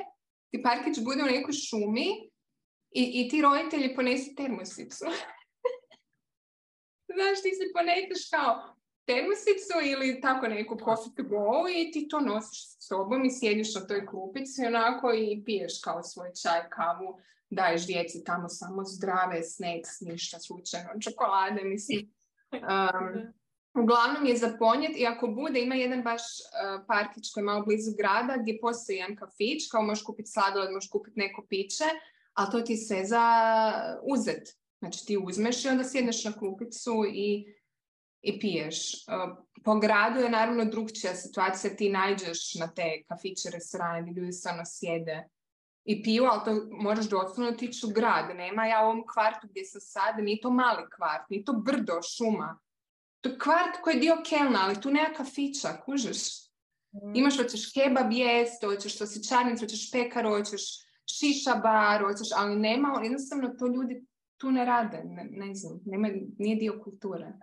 ti 0.51 0.61
parkić 0.63 1.03
bude 1.03 1.23
u 1.23 1.33
nekoj 1.35 1.53
šumi 1.53 2.07
i, 2.91 3.03
i 3.13 3.29
ti 3.29 3.41
roditelji 3.41 3.95
ponesu 3.95 4.35
termosicu. 4.37 5.05
Znaš, 7.15 7.37
ti 7.43 7.49
si 7.57 7.73
poneseš 7.73 8.29
kao 8.29 8.75
termosicu 9.05 9.75
ili 9.91 10.21
tako 10.21 10.47
neku 10.47 10.77
coffee 10.85 11.15
to 11.15 11.23
go 11.23 11.69
i 11.75 11.91
ti 11.91 12.07
to 12.07 12.19
nosiš 12.19 12.59
s 12.67 12.87
sobom 12.87 13.25
i 13.25 13.31
sjediš 13.31 13.75
na 13.75 13.87
toj 13.87 14.05
klupici 14.05 14.65
onako 14.65 15.13
i 15.13 15.43
piješ 15.45 15.81
kao 15.83 16.03
svoj 16.03 16.31
čaj, 16.41 16.69
kavu, 16.69 17.19
daješ 17.49 17.85
djeci 17.87 18.23
tamo 18.23 18.49
samo 18.49 18.83
zdrave 18.83 19.43
snacks, 19.43 19.99
ništa 20.01 20.39
slučajno, 20.39 20.89
čokolade, 21.03 21.63
mislim. 21.63 22.11
Um, 22.51 23.40
Uglavnom 23.73 24.25
je 24.25 24.37
za 24.37 24.55
ponijet 24.59 24.97
i 24.97 25.05
ako 25.05 25.27
bude, 25.27 25.59
ima 25.59 25.75
jedan 25.75 26.03
baš 26.03 26.21
uh, 26.21 26.85
parkić 26.87 27.31
koji 27.33 27.41
je 27.41 27.45
malo 27.45 27.65
blizu 27.65 27.91
grada 27.97 28.37
gdje 28.41 28.59
postoji 28.61 28.97
jedan 28.97 29.15
kafić, 29.15 29.69
kao 29.71 29.83
možeš 29.83 30.03
kupiti 30.03 30.31
sladoled, 30.31 30.71
možeš 30.71 30.89
kupiti 30.89 31.19
neko 31.19 31.45
piće, 31.49 31.83
ali 32.33 32.51
to 32.51 32.61
ti 32.61 32.77
sve 32.77 33.05
za 33.05 33.23
uzet. 34.03 34.57
Znači 34.79 35.05
ti 35.05 35.17
uzmeš 35.17 35.65
i 35.65 35.67
onda 35.67 35.83
sjedneš 35.83 36.23
na 36.25 36.31
klupicu 36.31 37.05
i, 37.13 37.55
i 38.21 38.39
piješ. 38.39 38.93
Uh, 38.93 39.37
po 39.63 39.79
gradu 39.79 40.19
je 40.19 40.29
naravno 40.29 40.65
drugčija 40.65 41.15
situacija, 41.15 41.75
ti 41.75 41.89
nađeš 41.89 42.55
na 42.55 42.67
te 42.67 43.03
kafiće, 43.07 43.49
restorane 43.53 44.01
gdje 44.01 44.19
ljudi 44.19 44.33
stvarno 44.33 44.63
sjede 44.65 45.29
i 45.85 46.03
piju, 46.03 46.23
ali 46.23 46.41
to 46.45 46.67
moraš 46.71 47.05
doslovno 47.05 47.51
otići 47.51 47.85
u 47.85 47.89
grad. 47.89 48.35
Nema 48.35 48.65
ja 48.65 48.81
u 48.81 48.85
ovom 48.85 49.03
kvartu 49.13 49.47
gdje 49.47 49.65
sam 49.65 49.81
sad, 49.81 50.23
nije 50.23 50.41
to 50.41 50.49
mali 50.49 50.83
kvart, 50.95 51.29
nije 51.29 51.43
to 51.43 51.53
brdo, 51.53 52.01
šuma. 52.17 52.59
To 53.21 53.29
je 53.29 53.39
kvart 53.39 53.81
koji 53.83 53.93
je 53.93 53.99
dio 53.99 54.17
Kelna, 54.29 54.59
ali 54.63 54.81
tu 54.81 54.91
nema 54.91 55.09
kafića, 55.17 55.81
kužiš. 55.85 56.51
Imaš, 57.13 57.37
hoćeš 57.37 57.73
kebab 57.73 58.11
jest, 58.11 58.63
hoćeš 58.63 58.97
sosičarnicu, 58.97 59.65
hoćeš 59.65 59.91
pekaru, 59.91 60.29
hoćeš 60.29 60.61
šiša 61.19 61.55
bar, 61.55 62.01
hoćeš, 62.01 62.27
ali 62.35 62.55
nema, 62.55 62.99
jednostavno 63.03 63.49
to 63.59 63.67
ljudi 63.67 64.05
tu 64.37 64.51
ne 64.51 64.65
rade, 64.65 65.01
ne, 65.03 65.27
ne 65.31 65.55
znam, 65.55 65.79
nema, 65.85 66.09
nije 66.37 66.55
dio 66.55 66.81
kulture. 66.83 67.33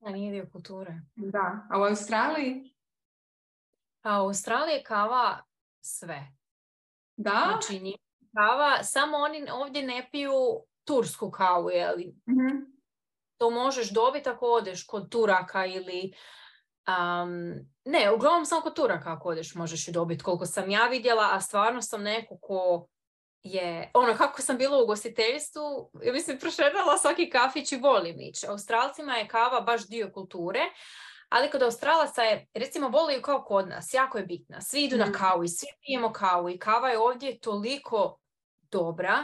A 0.00 0.10
nije 0.10 0.32
dio 0.32 0.46
kulture. 0.52 1.00
Da, 1.16 1.66
a 1.70 1.80
u 1.80 1.82
Australiji? 1.82 2.74
A 4.02 4.22
u 4.22 4.26
Australiji 4.26 4.74
je 4.74 4.82
kava 4.82 5.42
sve. 5.80 6.32
Da? 7.16 7.58
Znači 7.60 7.96
kava, 8.34 8.82
samo 8.82 9.16
oni 9.16 9.50
ovdje 9.50 9.82
ne 9.82 10.08
piju 10.12 10.32
tursku 10.84 11.30
kavu, 11.30 11.70
jeli? 11.70 12.14
Mhm. 12.28 12.71
To 13.42 13.50
možeš 13.50 13.90
dobiti 13.90 14.28
ako 14.28 14.46
odeš 14.46 14.86
kod 14.86 15.10
Turaka 15.10 15.66
ili... 15.66 16.12
Um, 16.88 17.54
ne, 17.84 18.12
uglavnom 18.12 18.46
samo 18.46 18.62
kod 18.62 18.76
Turaka 18.76 19.12
ako 19.12 19.28
odeš 19.28 19.54
možeš 19.54 19.88
ju 19.88 19.92
dobiti 19.92 20.22
koliko 20.22 20.46
sam 20.46 20.70
ja 20.70 20.86
vidjela, 20.86 21.28
a 21.32 21.40
stvarno 21.40 21.82
sam 21.82 22.02
neko 22.02 22.38
ko 22.40 22.86
je, 23.42 23.90
ono 23.94 24.14
kako 24.16 24.42
sam 24.42 24.58
bila 24.58 24.78
u 24.78 24.82
ugostiteljstvu, 24.82 25.90
ja 26.02 26.12
mislim 26.12 26.38
prošetala 26.38 26.98
svaki 26.98 27.30
kafić 27.30 27.72
i 27.72 27.76
volim 27.76 28.20
ići. 28.20 28.46
Australcima 28.46 29.14
je 29.14 29.28
kava 29.28 29.60
baš 29.60 29.88
dio 29.88 30.10
kulture, 30.14 30.60
ali 31.28 31.50
kod 31.50 31.62
Australaca 31.62 32.22
je, 32.22 32.46
recimo 32.54 32.88
vole 32.88 33.14
ju 33.14 33.22
kao 33.22 33.44
kod 33.44 33.68
nas, 33.68 33.94
jako 33.94 34.18
je 34.18 34.24
bitna. 34.24 34.60
Svi 34.60 34.84
idu 34.84 34.96
na 34.96 35.06
Mm. 35.06 35.12
kavu 35.12 35.44
i 35.44 35.48
svi 35.48 35.66
pijemo 35.80 36.12
kavu 36.12 36.50
i 36.50 36.58
kava 36.58 36.88
je 36.88 36.98
ovdje 36.98 37.40
toliko 37.40 38.18
dobra 38.70 39.18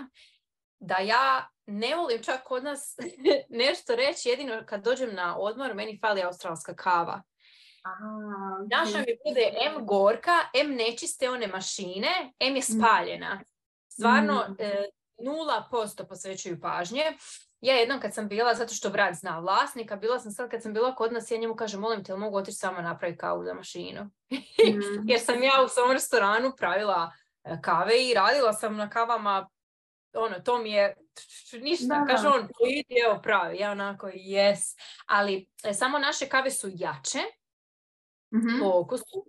da 0.81 0.97
ja 0.99 1.49
ne 1.67 1.97
volim 1.97 2.23
čak 2.23 2.43
kod 2.45 2.65
nas 2.65 2.97
nešto 3.49 3.97
reći, 3.97 4.29
jedino 4.29 4.63
kad 4.67 4.85
dođem 4.85 5.15
na 5.15 5.39
odmor, 5.39 5.75
meni 5.75 5.99
fali 6.01 6.23
australska 6.23 6.75
kava. 6.77 7.23
Aha, 7.83 8.65
Naša 8.71 8.99
mi 8.99 9.17
bude 9.29 9.53
M 9.67 9.87
gorka, 9.87 10.33
M 10.55 10.75
nečiste 10.75 11.31
one 11.31 11.47
mašine, 11.47 12.33
M 12.41 12.57
je 12.57 12.63
spaljena. 12.63 13.41
Stvarno, 13.89 14.45
Mm. 14.49 14.55
e, 14.59 14.85
nula 15.25 15.69
posto 15.71 16.07
posvećuju 16.07 16.61
pažnje. 16.61 17.03
Ja 17.61 17.75
jednom 17.75 18.01
kad 18.01 18.15
sam 18.15 18.29
bila, 18.29 18.55
zato 18.55 18.75
što 18.75 18.91
brat 18.91 19.15
zna 19.15 19.39
vlasnika, 19.39 19.97
bila 19.97 20.19
sam 20.19 20.33
sad 20.33 20.51
kad 20.51 20.63
sam 20.63 20.73
bila 20.73 20.95
kod 20.95 21.13
nas, 21.13 21.31
ja 21.31 21.39
njemu 21.39 21.57
kažem, 21.57 21.81
molim 21.81 22.05
te, 22.05 22.17
mogu 22.17 22.37
otići 22.37 22.57
samo 22.57 22.81
napraviti 22.81 23.19
kavu 23.19 23.45
za 23.45 23.55
mašinu? 23.55 24.11
Mhm. 24.33 24.39
Jer 25.11 25.21
sam 25.21 25.43
ja 25.43 25.63
u 25.65 25.69
svom 25.69 25.93
restoranu 25.93 26.53
pravila 26.57 27.13
e, 27.45 27.59
kave 27.63 28.09
i 28.09 28.15
radila 28.15 28.53
sam 28.53 28.77
na 28.77 28.91
kavama, 28.91 29.49
ono, 30.15 30.41
to 30.41 30.59
mi 30.59 30.71
je 30.71 30.97
ništa. 31.55 31.87
Da, 31.87 32.05
Kaže 32.07 32.23
da. 32.23 32.29
on, 32.31 32.49
idi, 32.69 32.95
evo 33.07 33.21
pravi. 33.23 33.59
Ja 33.59 33.71
onako, 33.71 34.07
yes. 34.09 34.77
Ali 35.07 35.49
e, 35.65 35.75
samo 35.75 35.99
naše 35.99 36.27
kave 36.27 36.51
su 36.51 36.69
jače 36.71 37.19
Mhm. 38.35 38.59
po 38.61 38.71
okusu, 38.75 39.27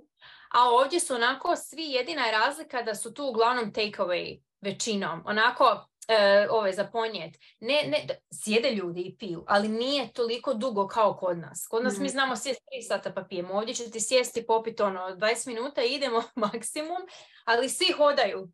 a 0.52 0.70
ovdje 0.72 1.00
su 1.00 1.16
onako 1.16 1.56
svi, 1.56 1.84
jedina 1.84 2.26
je 2.26 2.32
razlika 2.32 2.82
da 2.82 2.96
su 2.96 3.14
tu 3.14 3.26
uglavnom 3.26 3.74
take 3.74 3.92
away 3.98 4.42
većinom. 4.62 5.22
Onako, 5.26 5.86
e, 6.08 6.48
ove 6.50 6.74
za 6.74 6.84
ponijet. 6.84 7.36
Ne, 7.60 7.84
ne, 7.84 8.08
sjede 8.34 8.72
ljudi 8.72 9.02
i 9.02 9.18
piju, 9.18 9.44
ali 9.48 9.68
nije 9.68 10.14
toliko 10.14 10.54
dugo 10.54 10.88
kao 10.88 11.14
kod 11.14 11.38
nas. 11.38 11.68
Kod 11.70 11.84
nas 11.84 11.94
mi 11.94 12.00
Mhm. 12.00 12.08
znamo 12.08 12.36
sjesti 12.36 12.64
3 12.66 12.82
sata 12.84 13.14
pa 13.14 13.24
pijemo. 13.24 13.54
Ovdje 13.54 13.74
će 13.74 13.92
ti 13.92 14.00
sjesti 14.02 14.46
popit 14.46 14.80
ono 14.80 15.00
20 15.10 15.48
minuta 15.48 15.84
i 15.84 15.94
idemo 15.94 16.24
maksimum, 16.36 16.98
ali 17.46 17.70
svi 17.70 17.92
hodaju. 17.92 18.48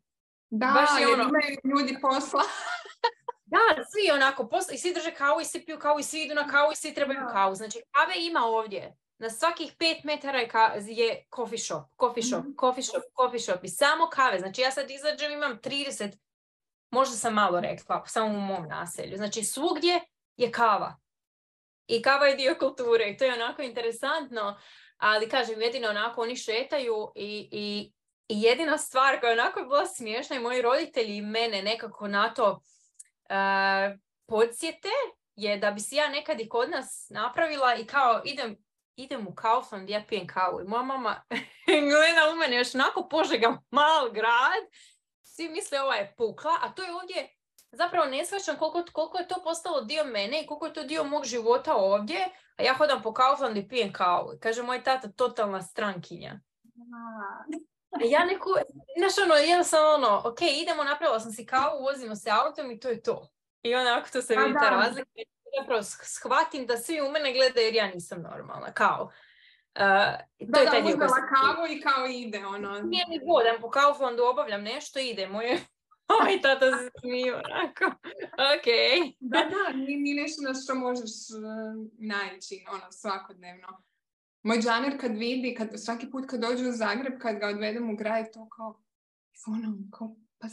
Da, 0.50 0.66
Baš 0.66 1.00
je 1.00 1.06
ono- 1.06 1.22
imaju 1.24 1.56
ljudi 1.76 1.96
posla. 2.02 2.42
Da, 3.48 3.58
svi 3.84 4.10
onako, 4.12 4.44
posle- 4.44 4.74
i 4.74 4.78
svi 4.78 4.94
drže 4.94 5.10
kavu 5.10 5.40
i 5.40 5.44
svi 5.44 5.64
piju 5.66 5.78
kavu 5.78 5.98
i 5.98 6.02
svi 6.02 6.22
idu 6.22 6.34
na 6.34 6.48
kavu 6.48 6.72
i 6.72 6.76
svi 6.76 6.94
trebaju 6.94 7.20
Da. 7.20 7.26
kavu. 7.26 7.54
Znači, 7.54 7.82
kave 7.90 8.14
ima 8.16 8.40
ovdje. 8.40 8.96
Na 9.18 9.30
svakih 9.30 9.72
pet 9.78 10.04
metara 10.04 10.38
je, 10.38 10.48
ka- 10.48 10.88
je 10.88 11.24
coffee 11.36 11.58
shop, 11.58 11.82
coffee 12.00 12.22
shop, 12.22 12.40
Mhm. 12.40 12.52
coffee 12.60 12.82
shop, 12.82 13.02
coffee 13.16 13.40
shop 13.40 13.64
i 13.64 13.68
samo 13.68 14.08
kave. 14.08 14.38
Znači, 14.38 14.60
ja 14.60 14.70
sad 14.70 14.90
izađem, 14.90 15.32
imam 15.32 15.58
30, 15.58 16.16
možda 16.90 17.16
sam 17.16 17.34
malo 17.34 17.60
rekla, 17.60 18.04
samo 18.06 18.26
u 18.28 18.40
mom 18.40 18.68
naselju. 18.68 19.16
Znači, 19.16 19.44
svugdje 19.44 20.00
je 20.36 20.52
kava. 20.52 20.96
I 21.86 22.02
kava 22.02 22.26
je 22.26 22.36
dio 22.36 22.56
kulture 22.58 23.04
i 23.04 23.16
to 23.16 23.24
je 23.24 23.34
onako 23.34 23.62
interesantno, 23.62 24.58
ali 24.96 25.28
kažem, 25.28 25.62
jedino 25.62 25.88
onako 25.88 26.20
oni 26.20 26.36
šetaju 26.36 27.12
i, 27.14 27.48
i, 27.52 27.92
i 28.28 28.42
jedina 28.42 28.78
stvar 28.78 29.20
koja 29.20 29.30
je 29.30 29.40
onako 29.40 29.60
bila 29.60 29.86
smiješna 29.86 30.36
i 30.36 30.40
moji 30.40 30.62
roditelji 30.62 31.20
mene 31.20 31.62
nekako 31.62 32.08
na 32.08 32.34
to 32.34 32.60
e, 33.28 33.96
podsjete 34.26 34.88
je 35.36 35.56
da 35.56 35.70
bi 35.70 35.80
si 35.80 35.96
ja 35.96 36.08
nekad 36.08 36.40
i 36.40 36.48
kod 36.48 36.70
nas 36.70 37.06
napravila 37.10 37.74
i 37.74 37.86
kao 37.86 38.22
idem, 38.24 38.56
idem 38.96 39.26
u 39.28 39.34
Kaufland, 39.34 39.90
ja 39.90 40.04
pijem 40.08 40.26
kavu 40.26 40.60
i 40.60 40.68
moja 40.68 40.82
mama 40.82 41.22
gleda 41.90 42.32
u 42.32 42.36
mene 42.36 42.56
još 42.56 42.74
onako 42.74 43.08
požega 43.08 43.58
mal 43.70 44.10
grad, 44.10 44.62
svi 45.22 45.48
misle 45.48 45.80
ova 45.80 45.94
je 45.94 46.14
pukla, 46.16 46.52
a 46.62 46.74
to 46.74 46.82
je 46.82 46.94
ovdje 46.94 47.36
zapravo 47.72 48.06
ne 48.06 48.26
shvaćam 48.26 48.56
koliko, 48.56 48.84
koliko 48.92 49.18
je 49.18 49.28
to 49.28 49.34
postalo 49.44 49.80
dio 49.80 50.04
mene 50.04 50.42
i 50.42 50.46
koliko 50.46 50.66
je 50.66 50.72
to 50.72 50.82
dio 50.82 51.04
mog 51.04 51.24
života 51.24 51.74
ovdje, 51.74 52.28
a 52.56 52.62
ja 52.62 52.74
hodam 52.74 53.02
po 53.02 53.12
Kauflandu 53.12 53.60
i 53.60 53.68
pijem 53.68 53.92
kavu. 53.92 54.32
Kaže 54.40 54.62
moj 54.62 54.82
tata, 54.82 55.08
totalna 55.08 55.62
strankinja. 55.62 56.40
Ja 58.04 58.24
neku, 58.24 58.50
znaš 58.98 59.24
ono, 59.24 59.34
jednostavno 59.34 59.88
ono, 59.88 60.22
ok, 60.24 60.38
idemo, 60.62 60.84
napravila 60.84 61.20
sam 61.20 61.32
si 61.32 61.46
kavu, 61.46 61.82
vozimo 61.82 62.16
se 62.16 62.30
autom 62.30 62.70
i 62.70 62.80
to 62.80 62.88
je 62.88 63.02
to. 63.02 63.28
I 63.62 63.74
onako 63.74 64.08
to 64.12 64.22
se 64.22 64.36
vidi 64.36 64.54
ta 64.60 64.70
razlika. 64.70 65.10
Zapravo 65.60 65.82
shvatim 65.82 66.66
da 66.66 66.76
svi 66.76 67.00
u 67.00 67.10
mene 67.10 67.32
gledaju 67.32 67.66
jer 67.66 67.74
ja 67.74 67.86
nisam 67.86 68.22
normalna, 68.22 68.72
kao. 68.72 69.02
Uh, 69.04 69.82
to 70.38 70.52
da, 70.52 70.60
je 70.60 70.66
taj 70.66 70.82
da, 70.82 71.06
kavu 71.06 71.66
i 71.70 71.80
kao 71.80 72.06
ide, 72.06 72.46
ono. 72.46 72.80
Nije 72.82 73.04
ni 73.08 73.18
godam, 73.26 73.60
po 73.60 73.70
Kauflandu 73.70 74.22
obavljam 74.24 74.62
nešto, 74.62 74.98
idemo. 74.98 75.42
Je. 75.42 75.60
Oj, 76.22 76.40
tata 76.42 76.78
se 76.78 76.90
smiju, 77.00 77.34
onako. 77.34 77.84
Ok. 78.54 78.68
da, 79.20 79.38
da, 79.38 79.72
nije, 79.76 80.22
nešto 80.22 80.42
na 80.42 80.54
što 80.54 80.74
možeš 80.74 81.10
uh, 81.36 81.88
naći, 81.98 82.64
ono, 82.72 82.92
svakodnevno. 82.92 83.82
Moj 84.46 84.58
džaner 84.58 85.00
kad 85.00 85.16
vidi, 85.16 85.54
kad, 85.54 85.68
svaki 85.76 86.10
put 86.10 86.26
kad 86.26 86.40
dođe 86.40 86.68
u 86.68 86.72
Zagreb, 86.72 87.18
kad 87.18 87.38
ga 87.38 87.46
odvedem 87.48 87.90
u 87.90 87.96
grad, 87.96 88.32
to 88.32 88.48
kao, 88.48 88.82
ono, 89.46 89.78
kao, 89.92 90.16
pa 90.38 90.48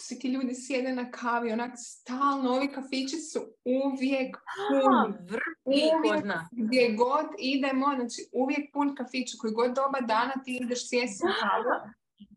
svi 0.00 0.18
ti 0.18 0.28
ljudi 0.28 0.54
sjede 0.54 0.92
na 0.92 1.10
kavi, 1.10 1.52
onak 1.52 1.72
stalno, 1.76 2.50
ovi 2.50 2.68
kafići 2.68 3.16
su 3.16 3.40
uvijek 3.64 4.36
puni. 4.68 5.38
Uvijek, 5.64 6.24
gdje 6.52 6.94
god 6.96 7.26
idemo, 7.38 7.86
znači 7.94 8.28
uvijek 8.32 8.72
pun 8.72 8.94
kafić, 8.94 9.34
koji 9.40 9.52
god 9.52 9.74
doba 9.74 10.00
dana 10.00 10.32
ti 10.44 10.58
ideš 10.62 10.88
sjesti 10.88 11.26
na 11.26 11.32
kavu. 11.40 11.64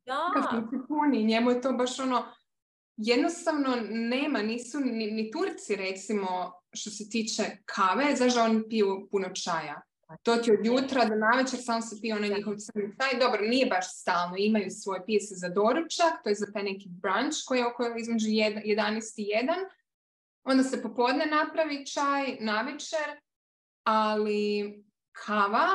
Da. 0.06 0.32
Kafići 0.34 0.88
puni, 0.88 1.24
njemu 1.24 1.52
je 1.52 1.62
to 1.62 1.72
baš 1.74 2.00
ono, 2.00 2.25
jednostavno 2.98 3.75
nema, 3.90 4.42
nisu 4.42 4.80
ni, 4.80 5.12
ni 5.12 5.32
Turci 5.32 5.75
recimo 5.75 6.28
što 6.74 6.90
se 6.90 7.10
tiče 7.10 7.44
kave, 7.66 8.16
zašto 8.16 8.44
oni 8.44 8.64
piju 8.70 9.08
puno 9.12 9.30
čaja. 9.30 9.82
To 10.24 10.36
ti 10.36 10.52
od 10.52 10.66
jutra 10.66 11.06
do 11.06 11.16
navečer 11.16 11.60
samo 11.64 11.82
se 11.82 11.96
pije 12.02 12.16
onaj 12.16 12.30
njihov 12.30 12.56
crni 12.56 12.94
čaj. 13.02 13.20
Dobro, 13.20 13.42
nije 13.42 13.66
baš 13.66 13.86
stalno, 14.00 14.36
imaju 14.38 14.70
svoje 14.70 15.06
pise 15.06 15.36
za 15.36 15.50
doručak, 15.50 16.24
to 16.24 16.30
je 16.30 16.36
za 16.36 16.46
taj 16.54 16.64
neki 16.64 16.90
brunch 16.90 17.38
koji 17.46 17.60
je 17.60 17.68
oko 17.68 17.84
između 17.98 18.28
11 18.28 18.62
i 19.18 19.26
1. 19.44 19.54
Onda 20.44 20.64
se 20.64 20.82
popodne 20.82 21.26
napravi 21.26 21.86
čaj 21.86 22.38
navečer, 22.40 23.22
ali 23.84 24.74
kava, 25.12 25.68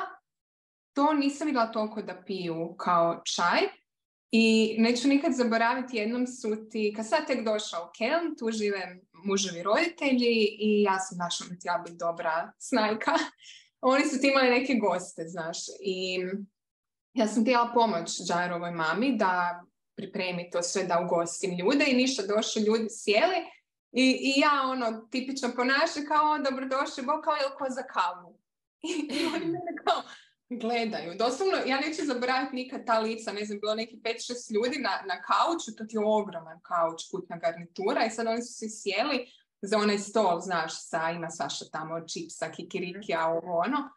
to 0.93 1.13
nisam 1.13 1.47
vidjela 1.47 1.73
toliko 1.73 2.03
da 2.03 2.23
piju 2.27 2.75
kao 2.79 3.23
čaj. 3.25 3.61
I 4.33 4.77
neću 4.79 5.09
nikad 5.09 5.33
zaboraviti, 5.35 5.97
jednom 5.97 6.27
su 6.27 6.69
ti, 6.71 6.93
kad 6.97 7.09
sad 7.09 7.27
tek 7.27 7.45
došao 7.45 7.85
u 7.85 7.91
Keln, 7.99 8.37
tu 8.39 8.51
žive 8.51 9.01
muževi 9.25 9.63
roditelji 9.63 10.57
i 10.59 10.83
ja 10.83 10.99
sam 10.99 11.19
našla 11.19 11.47
da 11.47 11.55
ja 11.65 11.83
biti 11.87 11.99
dobra 11.99 12.53
snajka 12.59 13.13
oni 13.81 14.05
su 14.05 14.21
ti 14.21 14.29
imali 14.29 14.51
neke 14.51 14.75
goste, 14.75 15.25
znaš, 15.29 15.59
i 15.81 16.19
ja 17.15 17.27
sam 17.27 17.43
htjela 17.43 17.71
pomoć 17.75 18.11
Džarovoj 18.27 18.71
mami 18.71 19.17
da 19.17 19.63
pripremi 19.97 20.51
to 20.51 20.63
sve 20.63 20.85
da 20.85 21.01
ugostim 21.07 21.59
ljude 21.59 21.85
i 21.89 21.97
ništa 21.97 22.23
došli 22.27 22.63
ljudi 22.63 22.87
sjeli 22.91 23.37
i, 23.93 24.19
i 24.21 24.41
ja 24.41 24.63
ono 24.65 25.09
tipično 25.11 25.49
ponašam 25.57 26.05
kao 26.09 26.39
dobrodošli, 26.39 27.05
bo 27.05 27.23
kao 27.25 27.35
jel 27.35 27.51
ko 27.59 27.67
za 27.71 27.83
kavu. 27.83 28.39
I, 29.15 29.27
oni 29.35 29.47
mene 29.55 29.73
kao 29.85 30.03
gledaju. 30.51 31.15
Doslovno, 31.15 31.57
ja 31.67 31.81
neću 31.81 32.05
zaboraviti 32.05 32.57
nikad 32.57 32.87
ta 32.87 32.99
lica, 32.99 33.33
ne 33.33 33.45
znam, 33.45 33.61
bilo 33.61 33.75
neki 33.75 33.97
5-6 33.97 34.55
ljudi 34.55 34.79
na, 34.79 34.91
na 35.07 35.23
kauču, 35.23 35.77
to 35.77 35.85
ti 35.85 35.97
je 35.97 36.05
ogroman 36.05 36.61
kauč, 36.63 37.03
kutna 37.11 37.37
garnitura 37.37 38.07
i 38.07 38.11
sad 38.11 38.27
oni 38.27 38.43
su 38.43 38.53
se 38.53 38.67
sjeli 38.69 39.27
za 39.63 39.79
onaj 39.79 39.99
stol, 39.99 40.41
znaš, 40.41 40.89
sa, 40.89 41.11
ima 41.11 41.31
svaša 41.31 41.65
tamo 41.73 42.01
čipsa, 42.01 42.51
kikirikija, 42.51 43.29
ovo 43.29 43.59
ono. 43.59 43.91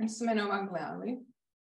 Oni 0.00 0.08
su 0.08 0.24
mene 0.24 0.44
ovak 0.44 0.70
gledali. 0.70 1.18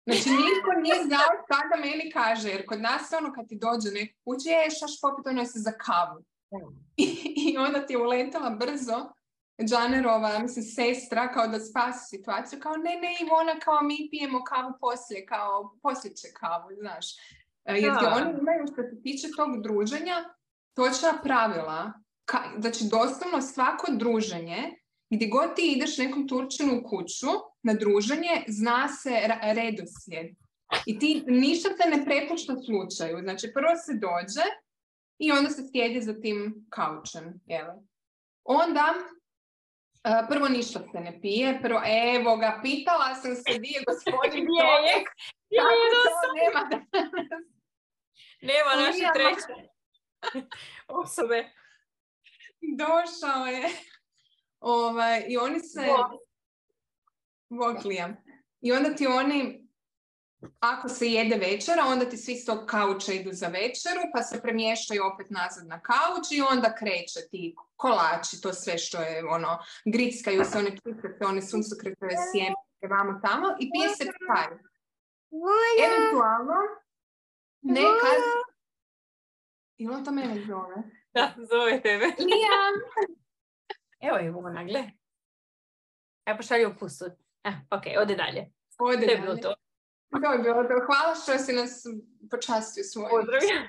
Znači, 0.07 0.30
niko 0.30 0.80
nije 0.83 1.04
znao 1.04 1.30
kada 1.49 1.83
meni 1.83 2.11
kaže, 2.12 2.49
jer 2.49 2.66
kod 2.66 2.80
nas 2.80 3.12
ono 3.18 3.33
kad 3.33 3.49
ti 3.49 3.59
dođe 3.61 3.90
neko 3.90 4.14
kuće, 4.25 4.49
je 4.49 4.71
šaš 4.71 5.00
popit, 5.00 5.26
ono 5.26 5.45
se 5.45 5.58
za 5.58 5.73
kavu. 5.73 6.25
I, 6.97 7.04
I, 7.36 7.58
onda 7.58 7.86
ti 7.86 7.93
je 7.93 7.99
uletala 7.99 8.50
brzo 8.50 9.13
Džanerova, 9.65 10.39
mislim, 10.39 10.65
sestra, 10.65 11.32
kao 11.32 11.47
da 11.47 11.60
spasi 11.60 12.17
situaciju, 12.17 12.60
kao 12.60 12.76
ne, 12.76 12.95
ne, 13.02 13.10
Ivona, 13.21 13.58
kao 13.65 13.82
mi 13.82 14.08
pijemo 14.10 14.45
kavu 14.45 14.73
poslije, 14.80 15.26
kao 15.26 15.78
poslije 15.82 16.15
će 16.15 16.28
kavu, 16.41 16.69
znaš. 16.80 17.06
E, 17.65 17.75
jer 17.75 17.93
oni 18.17 18.30
imaju, 18.41 18.67
što 18.73 18.82
se 18.82 19.02
tiče 19.02 19.28
tog 19.36 19.63
druženja, 19.63 20.17
točna 20.75 21.13
pravila 21.23 21.93
ka, 22.30 22.38
znači 22.58 22.84
doslovno 22.91 23.43
svako 23.43 23.86
druženje, 23.93 24.78
gdje 25.10 25.28
god 25.28 25.56
ti 25.56 25.73
ideš 25.76 25.99
nekom 25.99 26.28
Turčinu 26.28 26.78
u 26.78 26.88
kuću 26.88 27.32
na 27.62 27.75
druženje, 27.75 28.45
zna 28.49 28.88
se 28.88 29.10
redoslijed. 29.43 30.26
I 30.86 30.99
ti 30.99 31.25
ništa 31.26 31.69
te 31.69 31.97
ne 31.97 32.04
prepušta 32.04 32.54
slučaju. 32.67 33.19
Znači 33.23 33.50
prvo 33.54 33.76
se 33.76 33.93
dođe 33.95 34.47
i 35.19 35.32
onda 35.32 35.50
se 35.50 35.62
sjedi 35.73 36.00
za 36.00 36.21
tim 36.21 36.67
kaučem. 36.71 37.41
Onda 38.45 38.95
Uh, 40.04 40.28
prvo 40.28 40.49
ništa 40.49 40.80
se 40.93 41.00
ne 41.00 41.21
pije, 41.21 41.58
prvo 41.62 41.80
evo 42.14 42.36
ga, 42.36 42.60
pitala 42.62 43.14
sam 43.14 43.34
se 43.34 43.58
gdje 43.58 43.69
je 43.69 43.84
gospodin 43.86 44.47
čovjek, 44.58 45.08
kako 45.56 46.26
nema 46.38 46.86
Nema 48.41 48.73
naše 48.82 49.06
treće 49.14 49.69
osobe 51.02 51.50
došao 52.60 53.47
je. 53.47 53.68
Ovaj, 54.60 55.25
I 55.28 55.36
oni 55.36 55.60
se... 55.60 55.86
Voklija. 57.50 58.16
I 58.60 58.73
onda 58.73 58.94
ti 58.94 59.06
oni, 59.06 59.68
ako 60.60 60.88
se 60.88 61.06
jede 61.06 61.36
večera, 61.36 61.84
onda 61.86 62.08
ti 62.08 62.16
svi 62.16 62.36
s 62.36 62.44
tog 62.44 62.66
kauča 62.66 63.12
idu 63.12 63.30
za 63.32 63.47
večeru, 63.47 64.00
pa 64.14 64.23
se 64.23 64.42
premještaju 64.42 65.02
opet 65.14 65.30
nazad 65.30 65.66
na 65.66 65.80
kauč 65.80 66.32
i 66.32 66.40
onda 66.40 66.75
kreće 66.75 67.21
ti 67.30 67.56
kolači, 67.76 68.40
to 68.40 68.52
sve 68.52 68.78
što 68.78 69.00
je 69.02 69.25
ono, 69.28 69.58
grickaju 69.84 70.44
se, 70.44 70.58
one 70.58 70.71
čistite, 70.71 71.26
one 71.26 71.42
suncokretove 71.42 72.14
sjeme, 72.32 72.56
vamo 72.97 73.21
tamo 73.23 73.47
i 73.60 73.71
pije 73.73 73.88
se 73.88 74.04
čaj. 74.04 74.58
Eventualno, 75.84 76.54
neka... 77.62 78.10
Ili 79.76 79.94
on 79.94 80.04
to 80.04 80.10
mene 80.10 80.44
zove? 80.47 80.98
Da, 81.19 81.35
zove 81.50 81.83
tebe. 81.83 82.04
Liam! 82.04 82.75
Evo 84.09 84.17
je 84.17 84.26
Ivona, 84.26 84.65
gle. 84.65 84.91
Evo 86.26 86.37
pošalju 86.37 86.75
pustu. 86.81 87.04
Eh, 87.45 87.52
ok, 87.71 87.83
ode 88.02 88.15
dalje. 88.15 88.52
Ode 88.78 89.07
to 89.07 89.13
je 89.13 89.19
bilo 89.19 89.37
to. 89.37 89.54
To 90.23 90.33
je 90.33 90.39
bilo 90.39 90.63
to. 90.65 90.75
Hvala 90.87 91.15
što 91.23 91.39
si 91.39 91.52
nas 91.52 91.83
počastio 92.31 92.85
svojim. 92.85 93.11
Pozdravljam. 93.11 93.65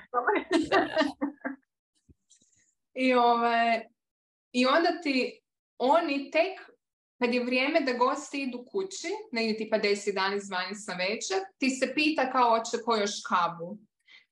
I, 2.94 3.14
ove, 3.14 3.86
I 4.52 4.66
onda 4.66 5.00
ti 5.02 5.40
oni 5.78 6.30
tek 6.30 6.70
kad 7.18 7.34
je 7.34 7.44
vrijeme 7.44 7.80
da 7.80 7.92
gosti 7.92 8.42
idu 8.42 8.64
kući, 8.72 9.08
negdje 9.32 9.56
tipa 9.56 9.78
10, 9.78 10.14
11, 10.14 10.40
12 10.40 10.88
na 10.88 10.94
večer, 10.94 11.38
ti 11.58 11.70
se 11.70 11.94
pita 11.94 12.32
kao 12.32 12.50
hoće 12.50 12.82
ko 12.84 12.96
još 12.96 13.10
kabu. 13.28 13.78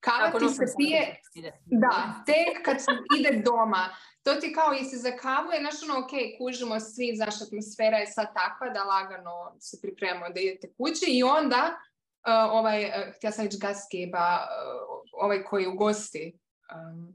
Kava 0.00 0.38
ti 0.38 0.48
se 0.48 0.64
pije, 0.78 1.20
da, 1.64 2.22
tek 2.26 2.64
kad 2.64 2.80
se 2.80 2.90
ide 3.18 3.42
doma. 3.44 3.88
To 4.22 4.34
ti 4.34 4.52
kao 4.52 4.72
jesi 4.72 4.96
za 4.96 5.16
kavu 5.16 5.50
je 5.52 5.60
znaš 5.60 5.82
ono, 5.82 5.98
ok, 6.00 6.10
kužimo 6.38 6.80
svi, 6.80 7.12
znaš, 7.16 7.42
atmosfera 7.42 7.96
je 7.96 8.06
sad 8.06 8.26
takva 8.34 8.68
da 8.68 8.84
lagano 8.84 9.56
se 9.60 9.78
pripremamo 9.82 10.28
da 10.28 10.40
idete 10.40 10.72
kući 10.76 11.04
i 11.08 11.22
onda 11.22 11.76
uh, 11.76 12.52
ovaj, 12.52 12.84
uh, 12.84 13.16
htjela 13.16 13.32
sam 13.32 13.44
reći 13.44 13.58
gaskeba, 13.60 14.38
uh, 14.38 15.08
ovaj 15.12 15.44
koji 15.44 15.66
ugosti 15.66 16.38
um, 16.74 17.14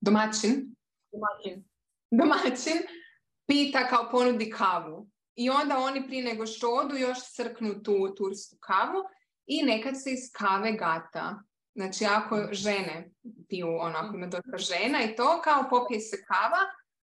domaćin, 0.00 0.74
domaćin, 1.12 1.64
domaćin, 2.10 2.78
pita 3.46 3.88
kao 3.88 4.10
ponudi 4.10 4.50
kavu. 4.50 5.08
I 5.36 5.50
onda 5.50 5.78
oni 5.78 6.06
prije 6.06 6.24
nego 6.24 6.46
što 6.46 6.74
odu 6.74 6.96
još 6.96 7.18
crknu 7.34 7.82
tu 7.82 8.14
tursku 8.14 8.56
kavu 8.60 9.02
i 9.46 9.62
nekad 9.62 10.02
se 10.02 10.12
iz 10.12 10.32
kave 10.32 10.72
gata. 10.72 11.42
Znači, 11.74 12.04
ako 12.04 12.48
žene 12.52 13.10
piju, 13.48 13.68
ono, 13.68 13.98
ako 13.98 14.16
ima 14.16 14.26
dosta 14.26 14.56
žena 14.56 15.04
i 15.04 15.16
to, 15.16 15.40
kao 15.44 15.64
popije 15.70 16.00
se 16.00 16.24
kava 16.24 16.62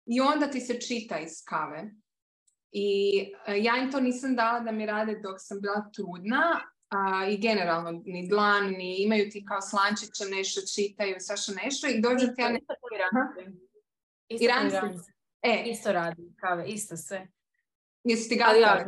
i 0.05 0.21
onda 0.21 0.47
ti 0.47 0.59
se 0.59 0.81
čita 0.81 1.19
iz 1.19 1.31
kave. 1.45 1.91
I 2.71 3.19
e, 3.47 3.61
ja 3.61 3.77
im 3.77 3.91
to 3.91 3.99
nisam 3.99 4.35
dala 4.35 4.59
da 4.59 4.71
mi 4.71 4.85
rade 4.85 5.19
dok 5.19 5.35
sam 5.39 5.61
bila 5.61 5.89
trudna, 5.95 6.61
a, 6.89 7.27
i 7.29 7.37
generalno 7.37 8.01
ni 8.05 8.27
dlan, 8.27 8.67
ni 8.67 9.03
imaju 9.03 9.29
ti 9.29 9.45
kao 9.45 9.61
slančiće 9.61 10.25
nešto 10.35 10.61
čitaju, 10.75 11.15
svašta 11.19 11.51
nešto 11.63 11.87
i 11.87 12.01
dođu 12.01 12.27
ti 12.35 12.41
ja 12.41 12.49
ne... 12.49 12.59
Iranci. 14.29 14.75
E. 15.41 15.63
Isto 15.65 15.91
radi 15.91 16.23
kave, 16.35 16.67
isto 16.67 16.97
sve. 16.97 17.27
Jesi 18.03 18.29
ti 18.29 18.35
ga 18.35 18.43
ja, 18.43 18.85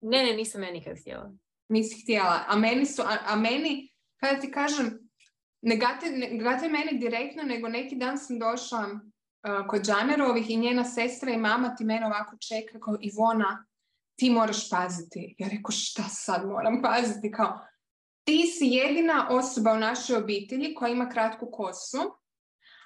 Ne, 0.00 0.24
ne, 0.24 0.32
nisam 0.32 0.62
ja 0.62 0.70
nikad 0.70 1.00
htjela. 1.00 1.32
Nisi 1.68 2.02
htjela. 2.02 2.44
A 2.48 2.56
meni 2.56 2.86
su, 2.86 3.02
a, 3.02 3.18
a 3.26 3.36
meni 3.36 3.95
kada 4.20 4.40
ti 4.40 4.50
kažem, 4.50 4.98
ne 5.62 5.76
gate, 5.76 6.68
meni 6.68 6.98
direktno, 6.98 7.42
nego 7.42 7.68
neki 7.68 7.96
dan 7.96 8.18
sam 8.18 8.38
došla 8.38 9.00
kod 9.68 9.82
Džanerovih 9.82 10.50
i 10.50 10.56
njena 10.56 10.84
sestra 10.84 11.30
i 11.30 11.36
mama 11.36 11.74
ti 11.74 11.84
mene 11.84 12.06
ovako 12.06 12.36
čeka 12.48 12.80
kao 12.80 12.96
Ivona, 13.00 13.66
ti 14.18 14.30
moraš 14.30 14.70
paziti. 14.70 15.34
Ja 15.38 15.48
rekao 15.48 15.70
šta 15.70 16.02
sad 16.02 16.48
moram 16.48 16.82
paziti? 16.82 17.30
Kao, 17.30 17.60
ti 18.24 18.46
si 18.46 18.66
jedina 18.66 19.28
osoba 19.30 19.72
u 19.72 19.78
našoj 19.78 20.16
obitelji 20.16 20.74
koja 20.74 20.92
ima 20.92 21.08
kratku 21.08 21.50
kosu, 21.52 21.98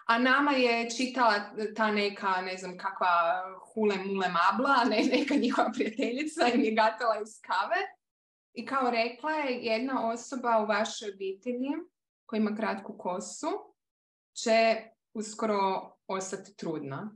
a 0.06 0.18
nama 0.18 0.52
je 0.52 0.90
čitala 0.90 1.34
ta 1.76 1.90
neka, 1.90 2.40
ne 2.40 2.56
znam 2.56 2.78
kakva 2.78 3.42
hule 3.74 3.96
mule 3.96 4.28
mabla, 4.28 4.84
ne, 4.84 5.02
neka 5.18 5.34
njihova 5.34 5.70
prijateljica 5.74 6.48
i 6.54 6.58
mi 6.58 6.64
je 6.64 6.74
gatala 6.74 7.20
iz 7.22 7.40
kave. 7.46 7.99
I 8.54 8.66
kao 8.66 8.90
rekla 8.90 9.30
je 9.30 9.64
jedna 9.64 10.10
osoba 10.10 10.58
u 10.58 10.66
vašoj 10.66 11.10
obitelji 11.10 11.70
koja 12.26 12.38
ima 12.38 12.56
kratku 12.56 12.98
kosu 12.98 13.46
će 14.32 14.76
uskoro 15.14 15.92
ostati 16.06 16.56
trudna. 16.56 17.10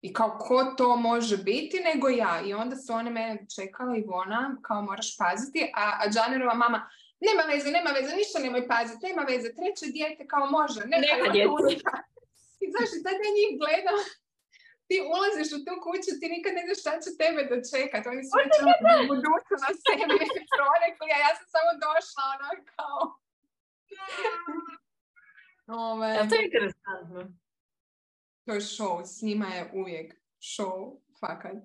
I 0.00 0.12
kao 0.12 0.38
ko 0.38 0.64
to 0.64 0.96
može 0.96 1.36
biti 1.36 1.80
nego 1.94 2.08
ja. 2.08 2.40
I 2.46 2.54
onda 2.54 2.76
su 2.76 2.92
one 2.92 3.10
mene 3.10 3.46
čekala 3.56 3.96
Ivona, 3.96 4.56
kao 4.62 4.82
moraš 4.82 5.16
paziti, 5.16 5.72
a, 5.74 5.98
a 6.00 6.08
Džanerova 6.10 6.54
mama, 6.54 6.90
nema 7.20 7.42
veze, 7.52 7.70
nema 7.70 7.90
veze, 7.90 8.16
ništa 8.16 8.38
nemoj 8.38 8.68
paziti, 8.68 9.06
nema 9.06 9.22
veze, 9.22 9.48
treće 9.54 9.86
dijete 9.92 10.26
kao 10.26 10.46
može, 10.50 10.80
neka 10.80 11.16
Nema 11.16 11.32
djece. 11.32 11.74
I 12.62 12.66
znaš, 12.72 12.90
i 12.96 13.02
tad 13.04 13.16
ja 13.24 13.30
njih 13.38 13.50
gledam, 13.62 13.98
ti 14.88 14.96
ulaziš 15.14 15.50
u 15.56 15.60
tu 15.66 15.74
kuću, 15.84 16.10
ti 16.20 16.26
nikad 16.34 16.52
ne 16.56 16.62
znaš 16.66 16.80
šta 16.82 16.92
će 17.02 17.10
tebe 17.22 17.40
dočekat, 17.52 18.02
oni 18.12 18.22
su 18.26 18.34
već 18.40 18.52
ono 18.62 19.02
buduću 19.10 19.54
na 19.64 19.70
sebi 19.84 20.16
prorekli, 20.54 21.08
a 21.14 21.18
ja 21.26 21.32
sam 21.38 21.46
samo 21.54 21.70
došla 21.86 22.22
ono 22.34 22.50
kao... 22.72 22.98
Ove, 25.90 26.08
Jel 26.16 26.26
to 26.28 26.34
je 26.38 26.44
interesantno? 26.48 27.20
to 28.48 28.54
je 28.54 28.60
show, 28.60 29.04
s 29.04 29.22
njima 29.22 29.46
je 29.46 29.70
uvijek 29.74 30.14
show, 30.40 30.98
fakat. 31.20 31.62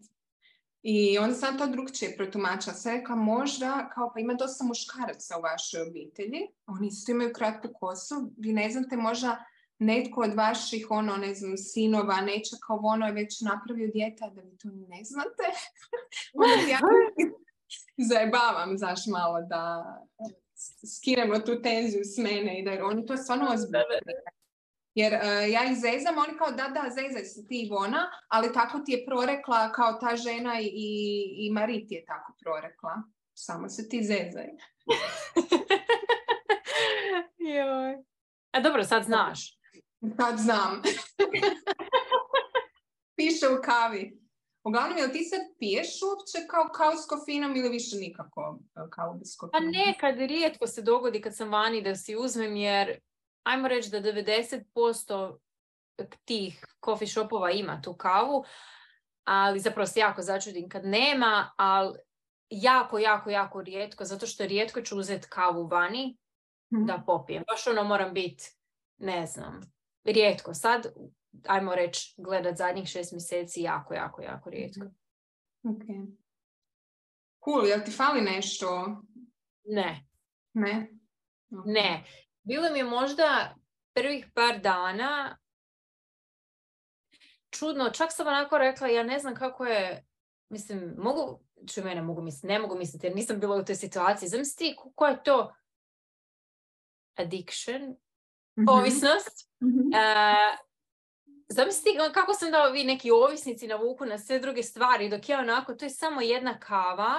I 0.81 1.17
onda 1.17 1.36
sam 1.36 1.57
to 1.57 1.67
drugčije 1.67 2.17
protumačila. 2.17 2.73
Sve 2.73 2.91
rekla, 2.91 3.15
možda, 3.15 3.89
kao 3.93 4.12
pa 4.13 4.19
ima 4.19 4.33
dosta 4.33 4.63
muškaraca 4.63 5.38
u 5.38 5.41
vašoj 5.41 5.81
obitelji, 5.81 6.41
oni 6.67 6.88
isto 6.88 7.12
imaju 7.12 7.33
kratku 7.33 7.67
kosu, 7.79 8.15
vi 8.38 8.53
ne 8.53 8.69
znate, 8.69 8.97
možda 8.97 9.45
netko 9.86 10.22
od 10.22 10.34
vaših, 10.34 10.88
ono, 10.89 11.17
ne 11.17 11.34
znam, 11.34 11.58
sinova, 11.58 12.22
neće 12.22 12.56
kao 12.67 12.80
ono 12.84 13.06
je 13.06 13.13
već 13.13 13.41
napravio 13.41 13.88
dijete, 13.93 14.26
a 14.26 14.30
da 14.30 14.41
vi 14.41 14.58
to 14.58 14.67
ne 14.67 15.04
znate. 15.04 15.46
Onda 16.43 16.72
ja 16.72 16.80
zajebavam, 18.10 18.78
znaš, 18.78 19.00
malo 19.08 19.41
da 19.50 19.84
skinemo 20.98 21.39
tu 21.39 21.62
tenziju 21.62 22.02
s 22.04 22.17
mene 22.17 22.60
i 22.60 22.63
da 22.63 22.86
oni 22.86 23.06
to 23.06 23.17
stvarno 23.17 23.52
ozbiljno. 23.54 23.86
Jer 24.96 25.13
e, 25.13 25.50
ja 25.52 25.63
ih 25.63 25.78
zezam, 25.78 26.17
oni 26.17 26.38
kao 26.38 26.52
da, 26.52 26.67
da, 26.67 26.89
zezaj 26.89 27.24
se 27.24 27.48
ti 27.48 27.62
Ivona, 27.65 28.12
ali 28.28 28.54
tako 28.54 28.80
ti 28.80 28.91
je 28.91 29.06
prorekla 29.06 29.72
kao 29.72 29.93
ta 29.93 30.15
žena 30.15 30.60
i, 30.62 30.67
i 31.38 31.52
Marit 31.52 31.91
je 31.91 32.06
tako 32.06 32.34
prorekla. 32.39 33.04
Samo 33.34 33.69
se 33.69 33.89
ti 33.89 34.04
zezaj. 34.04 34.50
Joj. 37.56 38.04
A 38.52 38.60
dobro, 38.60 38.84
sad 38.84 39.04
znaš. 39.04 39.62
Sad 40.17 40.37
znam. 40.39 40.81
Piše 43.15 43.47
u 43.47 43.61
kavi. 43.63 44.19
Uglavnom, 44.63 44.97
jel 44.97 45.09
ti 45.09 45.23
sad 45.23 45.39
piješ 45.59 45.87
uopće 46.01 46.47
kao 46.49 46.69
kavu 46.73 46.97
s 46.97 47.07
kofinom 47.07 47.55
ili 47.55 47.69
više 47.69 47.95
nikako 47.95 48.59
e, 48.75 48.79
kavu 48.91 49.17
bez 49.19 49.37
Pa 49.41 49.47
kofina? 49.47 49.71
nekad 49.71 50.17
rijetko 50.17 50.67
se 50.67 50.81
dogodi 50.81 51.21
kad 51.21 51.35
sam 51.35 51.49
vani 51.51 51.81
da 51.81 51.95
si 51.95 52.15
uzmem 52.15 52.55
jer 52.55 52.99
ajmo 53.43 53.67
reći 53.67 53.89
da 53.89 54.01
90% 54.01 55.37
tih 56.25 56.65
coffee 56.85 57.07
shopova 57.07 57.51
ima 57.51 57.81
tu 57.81 57.93
kavu, 57.93 58.43
ali 59.23 59.59
zapravo 59.59 59.87
se 59.87 59.99
jako 59.99 60.21
začudim 60.21 60.69
kad 60.69 60.85
nema, 60.85 61.51
ali 61.57 61.97
jako, 62.49 62.99
jako, 62.99 63.29
jako 63.29 63.61
rijetko, 63.61 64.05
zato 64.05 64.27
što 64.27 64.45
rijetko 64.45 64.81
ću 64.81 64.97
uzeti 64.97 65.27
kavu 65.29 65.67
vani 65.67 66.17
Mhm. 66.73 66.85
da 66.85 67.03
popijem. 67.05 67.43
Baš 67.47 67.67
ono 67.67 67.83
moram 67.83 68.13
biti, 68.13 68.51
ne 68.97 69.25
znam, 69.25 69.59
rijetko. 70.03 70.53
Sad, 70.53 70.93
ajmo 71.47 71.75
reći, 71.75 72.13
gledat 72.17 72.57
zadnjih 72.57 72.87
šest 72.87 73.11
mjeseci, 73.11 73.61
jako, 73.61 73.93
jako, 73.93 74.21
jako 74.21 74.49
rijetko. 74.49 74.85
Ok. 75.63 75.83
Cool, 77.43 77.67
jel 77.67 77.79
ti 77.85 77.91
fali 77.91 78.21
nešto? 78.21 78.97
Ne, 79.63 80.07
Ne? 80.53 80.89
Ok. 81.51 81.65
ne. 81.65 82.03
Bilo 82.43 82.69
mi 82.71 82.77
je 82.77 82.83
možda 82.83 83.55
prvih 83.93 84.27
par 84.33 84.59
dana 84.59 85.37
čudno, 87.49 87.89
čak 87.89 88.11
sam 88.11 88.27
onako 88.27 88.57
rekla, 88.57 88.87
ja 88.87 89.03
ne 89.03 89.19
znam 89.19 89.35
kako 89.35 89.65
je, 89.65 90.05
mislim, 90.49 90.95
mogu, 90.97 91.43
ču 91.73 91.83
mene 91.83 92.01
mogu 92.01 92.21
misliti, 92.21 92.47
ne 92.47 92.59
mogu 92.59 92.75
misliti 92.77 93.05
jer 93.07 93.15
nisam 93.15 93.39
bila 93.39 93.55
u 93.55 93.65
toj 93.65 93.75
situaciji. 93.75 94.29
Zamisli 94.29 94.75
ko- 94.75 94.91
ko 94.95 95.05
je 95.07 95.23
to 95.23 95.53
addiction, 97.15 97.95
Mhm. 98.57 98.69
ovisnost. 98.69 99.49
Mhm. 99.63 99.93
E, 99.93 100.57
zamisli 101.49 101.91
kako 102.13 102.33
sam 102.33 102.51
da 102.51 102.63
vi 102.67 102.83
neki 102.83 103.11
ovisnici 103.11 103.67
navuku 103.67 104.05
na 104.05 104.17
sve 104.17 104.39
druge 104.39 104.63
stvari, 104.63 105.09
dok 105.09 105.29
ja 105.29 105.39
onako, 105.39 105.73
to 105.73 105.85
je 105.85 105.89
samo 105.89 106.21
jedna 106.21 106.59
kava, 106.59 107.13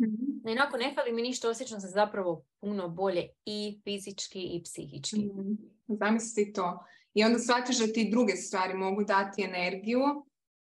Mhm. 0.00 0.48
i 0.48 0.52
onako 0.52 0.76
ne 0.76 0.92
fali 0.94 1.12
mi 1.12 1.22
ništa, 1.22 1.48
osjećam 1.48 1.80
se 1.80 1.88
zapravo 1.88 2.44
puno 2.60 2.88
bolje 2.88 3.28
i 3.44 3.80
fizički 3.84 4.42
i 4.42 4.62
psihički. 4.62 5.16
Mhm. 5.18 5.52
Zamisli 5.88 6.52
to. 6.52 6.84
I 7.14 7.24
onda 7.24 7.38
shvatiš 7.38 7.78
da 7.78 7.92
ti 7.92 8.10
druge 8.10 8.32
stvari 8.36 8.74
mogu 8.74 9.04
dati 9.04 9.42
energiju 9.42 10.00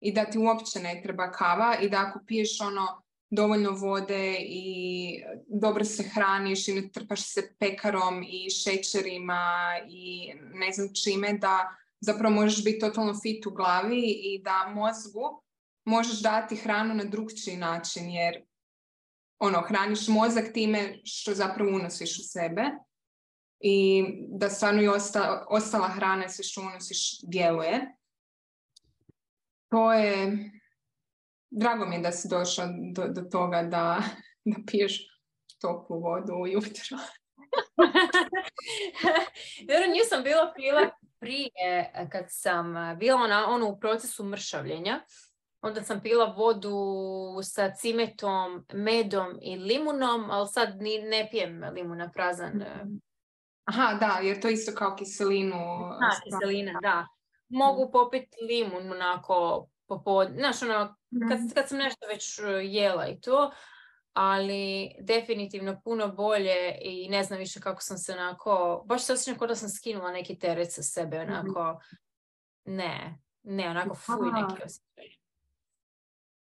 i 0.00 0.12
da 0.12 0.24
ti 0.24 0.38
uopće 0.38 0.80
ne 0.80 1.00
treba 1.04 1.30
kava 1.30 1.76
i 1.82 1.88
da 1.90 1.96
ako 2.08 2.20
piješ 2.26 2.60
ono 2.60 3.01
dovoljno 3.32 3.70
vode 3.70 4.36
i 4.40 5.24
dobro 5.46 5.84
se 5.84 6.02
hraniš 6.02 6.68
i 6.68 6.72
ne 6.72 6.88
trpaš 6.92 7.22
se 7.22 7.54
pekarom 7.58 8.22
i 8.22 8.50
šećerima 8.50 9.72
i 9.88 10.32
ne 10.54 10.72
znam 10.72 10.88
čime 11.04 11.32
da 11.32 11.76
zapravo 12.00 12.34
možeš 12.34 12.64
biti 12.64 12.78
totalno 12.78 13.14
fit 13.22 13.46
u 13.46 13.50
glavi 13.50 14.02
i 14.22 14.42
da 14.42 14.72
mozgu 14.74 15.42
možeš 15.84 16.22
dati 16.22 16.56
hranu 16.56 16.94
na 16.94 17.04
drugčiji 17.04 17.56
način 17.56 18.10
jer 18.10 18.42
ono, 19.38 19.60
hraniš 19.60 20.08
mozak 20.08 20.52
time 20.52 21.00
što 21.04 21.34
zapravo 21.34 21.70
unosiš 21.70 22.18
u 22.18 22.22
sebe 22.22 22.62
i 23.60 24.04
da 24.28 24.50
stvarno 24.50 24.82
i 24.82 24.88
osta, 24.88 25.46
ostala 25.50 25.88
hrana 25.88 26.28
sve 26.28 26.44
što 26.44 26.60
unosiš 26.60 27.20
djeluje. 27.22 27.96
To 29.70 29.92
je, 29.92 30.50
drago 31.52 31.86
mi 31.86 31.94
je 31.96 32.02
da 32.02 32.12
si 32.12 32.28
došla 32.28 32.68
do, 32.94 33.08
do 33.08 33.22
toga 33.22 33.62
da, 33.62 34.02
da 34.44 34.56
piješ 34.66 35.08
toplu 35.60 36.00
vodu 36.00 36.32
ujutro. 36.34 36.98
Jer 39.68 39.88
nju 39.88 40.04
sam 40.08 40.22
bila 40.22 40.52
pila 40.56 40.90
prije 41.20 41.92
e, 41.94 42.08
kad 42.12 42.24
sam 42.28 42.76
e, 42.76 42.96
bila 42.96 43.26
na, 43.26 43.46
ono 43.48 43.68
u 43.68 43.80
procesu 43.80 44.24
mršavljenja. 44.24 45.00
Onda 45.60 45.82
sam 45.82 46.00
pila 46.00 46.24
vodu 46.24 46.76
sa 47.42 47.70
cimetom, 47.74 48.66
medom 48.72 49.38
i 49.42 49.56
limunom, 49.56 50.30
ali 50.30 50.48
sad 50.48 50.82
ni, 50.82 50.98
ne 50.98 51.28
pijem 51.30 51.64
limuna 51.74 52.10
prazan. 52.14 52.62
e, 52.62 52.84
Aha, 53.64 53.94
da, 53.94 54.18
jer 54.22 54.40
to 54.40 54.48
isto 54.48 54.72
kao 54.74 54.96
kiselinu. 54.96 55.56
Da, 56.00 56.20
kiselina, 56.24 56.78
da. 56.82 57.06
Mogu 57.48 57.90
popiti 57.92 58.36
limun 58.48 58.92
onako 58.92 59.68
popodne. 59.88 60.36
Znaš, 60.36 60.62
ono, 60.62 60.96
kad, 61.28 61.38
Mhm. 61.40 61.48
kad 61.54 61.68
sam 61.68 61.78
nešto 61.78 62.06
već 62.06 62.38
e, 62.38 62.42
jela 62.64 63.06
i 63.08 63.20
to, 63.20 63.52
ali 64.12 64.90
definitivno 65.00 65.80
puno 65.84 66.08
bolje 66.08 66.78
i 66.80 67.08
ne 67.08 67.24
znam 67.24 67.38
više 67.38 67.60
kako 67.60 67.80
sam 67.80 67.98
se 67.98 68.12
onako, 68.12 68.82
baš 68.86 69.04
se 69.04 69.12
osjećam 69.12 69.38
kao 69.38 69.46
da 69.46 69.54
sam 69.54 69.68
skinula 69.68 70.12
neki 70.12 70.38
teret 70.38 70.72
sa 70.72 70.82
sebe, 70.82 71.20
onako, 71.20 71.80
ne, 72.64 73.18
ne, 73.42 73.70
onako 73.70 73.94
fuj 73.94 74.30
neki 74.32 74.62
osjećaj. 74.64 75.16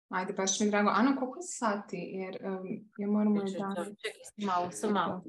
Ajde, 0.08 0.32
baš 0.32 0.60
mi 0.60 0.66
je 0.66 0.70
drago. 0.70 0.90
Ano, 0.90 1.16
koliko 1.18 1.38
je 1.38 1.42
sati? 1.42 1.96
Jer 1.96 2.38
um, 2.44 2.66
ja 2.98 3.08
moram 3.08 3.36
čekaj, 3.46 4.46
malo, 4.46 4.70
sam 4.70 4.92
malo. 4.92 5.24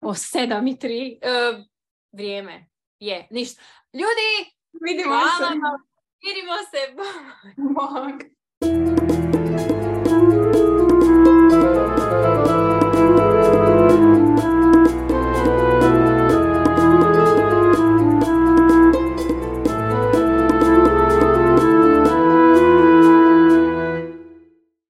O, 0.00 0.14
sedam 0.14 0.66
i 0.66 0.78
tri. 0.78 1.18
e, 1.22 1.64
vrijeme. 2.12 2.66
Je, 2.98 3.28
ništa. 3.30 3.62
Ljudi, 3.92 4.52
Vidimo 4.86 5.08
hvala 5.08 5.30
se. 5.30 5.44
Vam. 6.22 6.22
Vidimo 6.22 6.52
se. 6.70 6.94
Bog. 7.56 9.15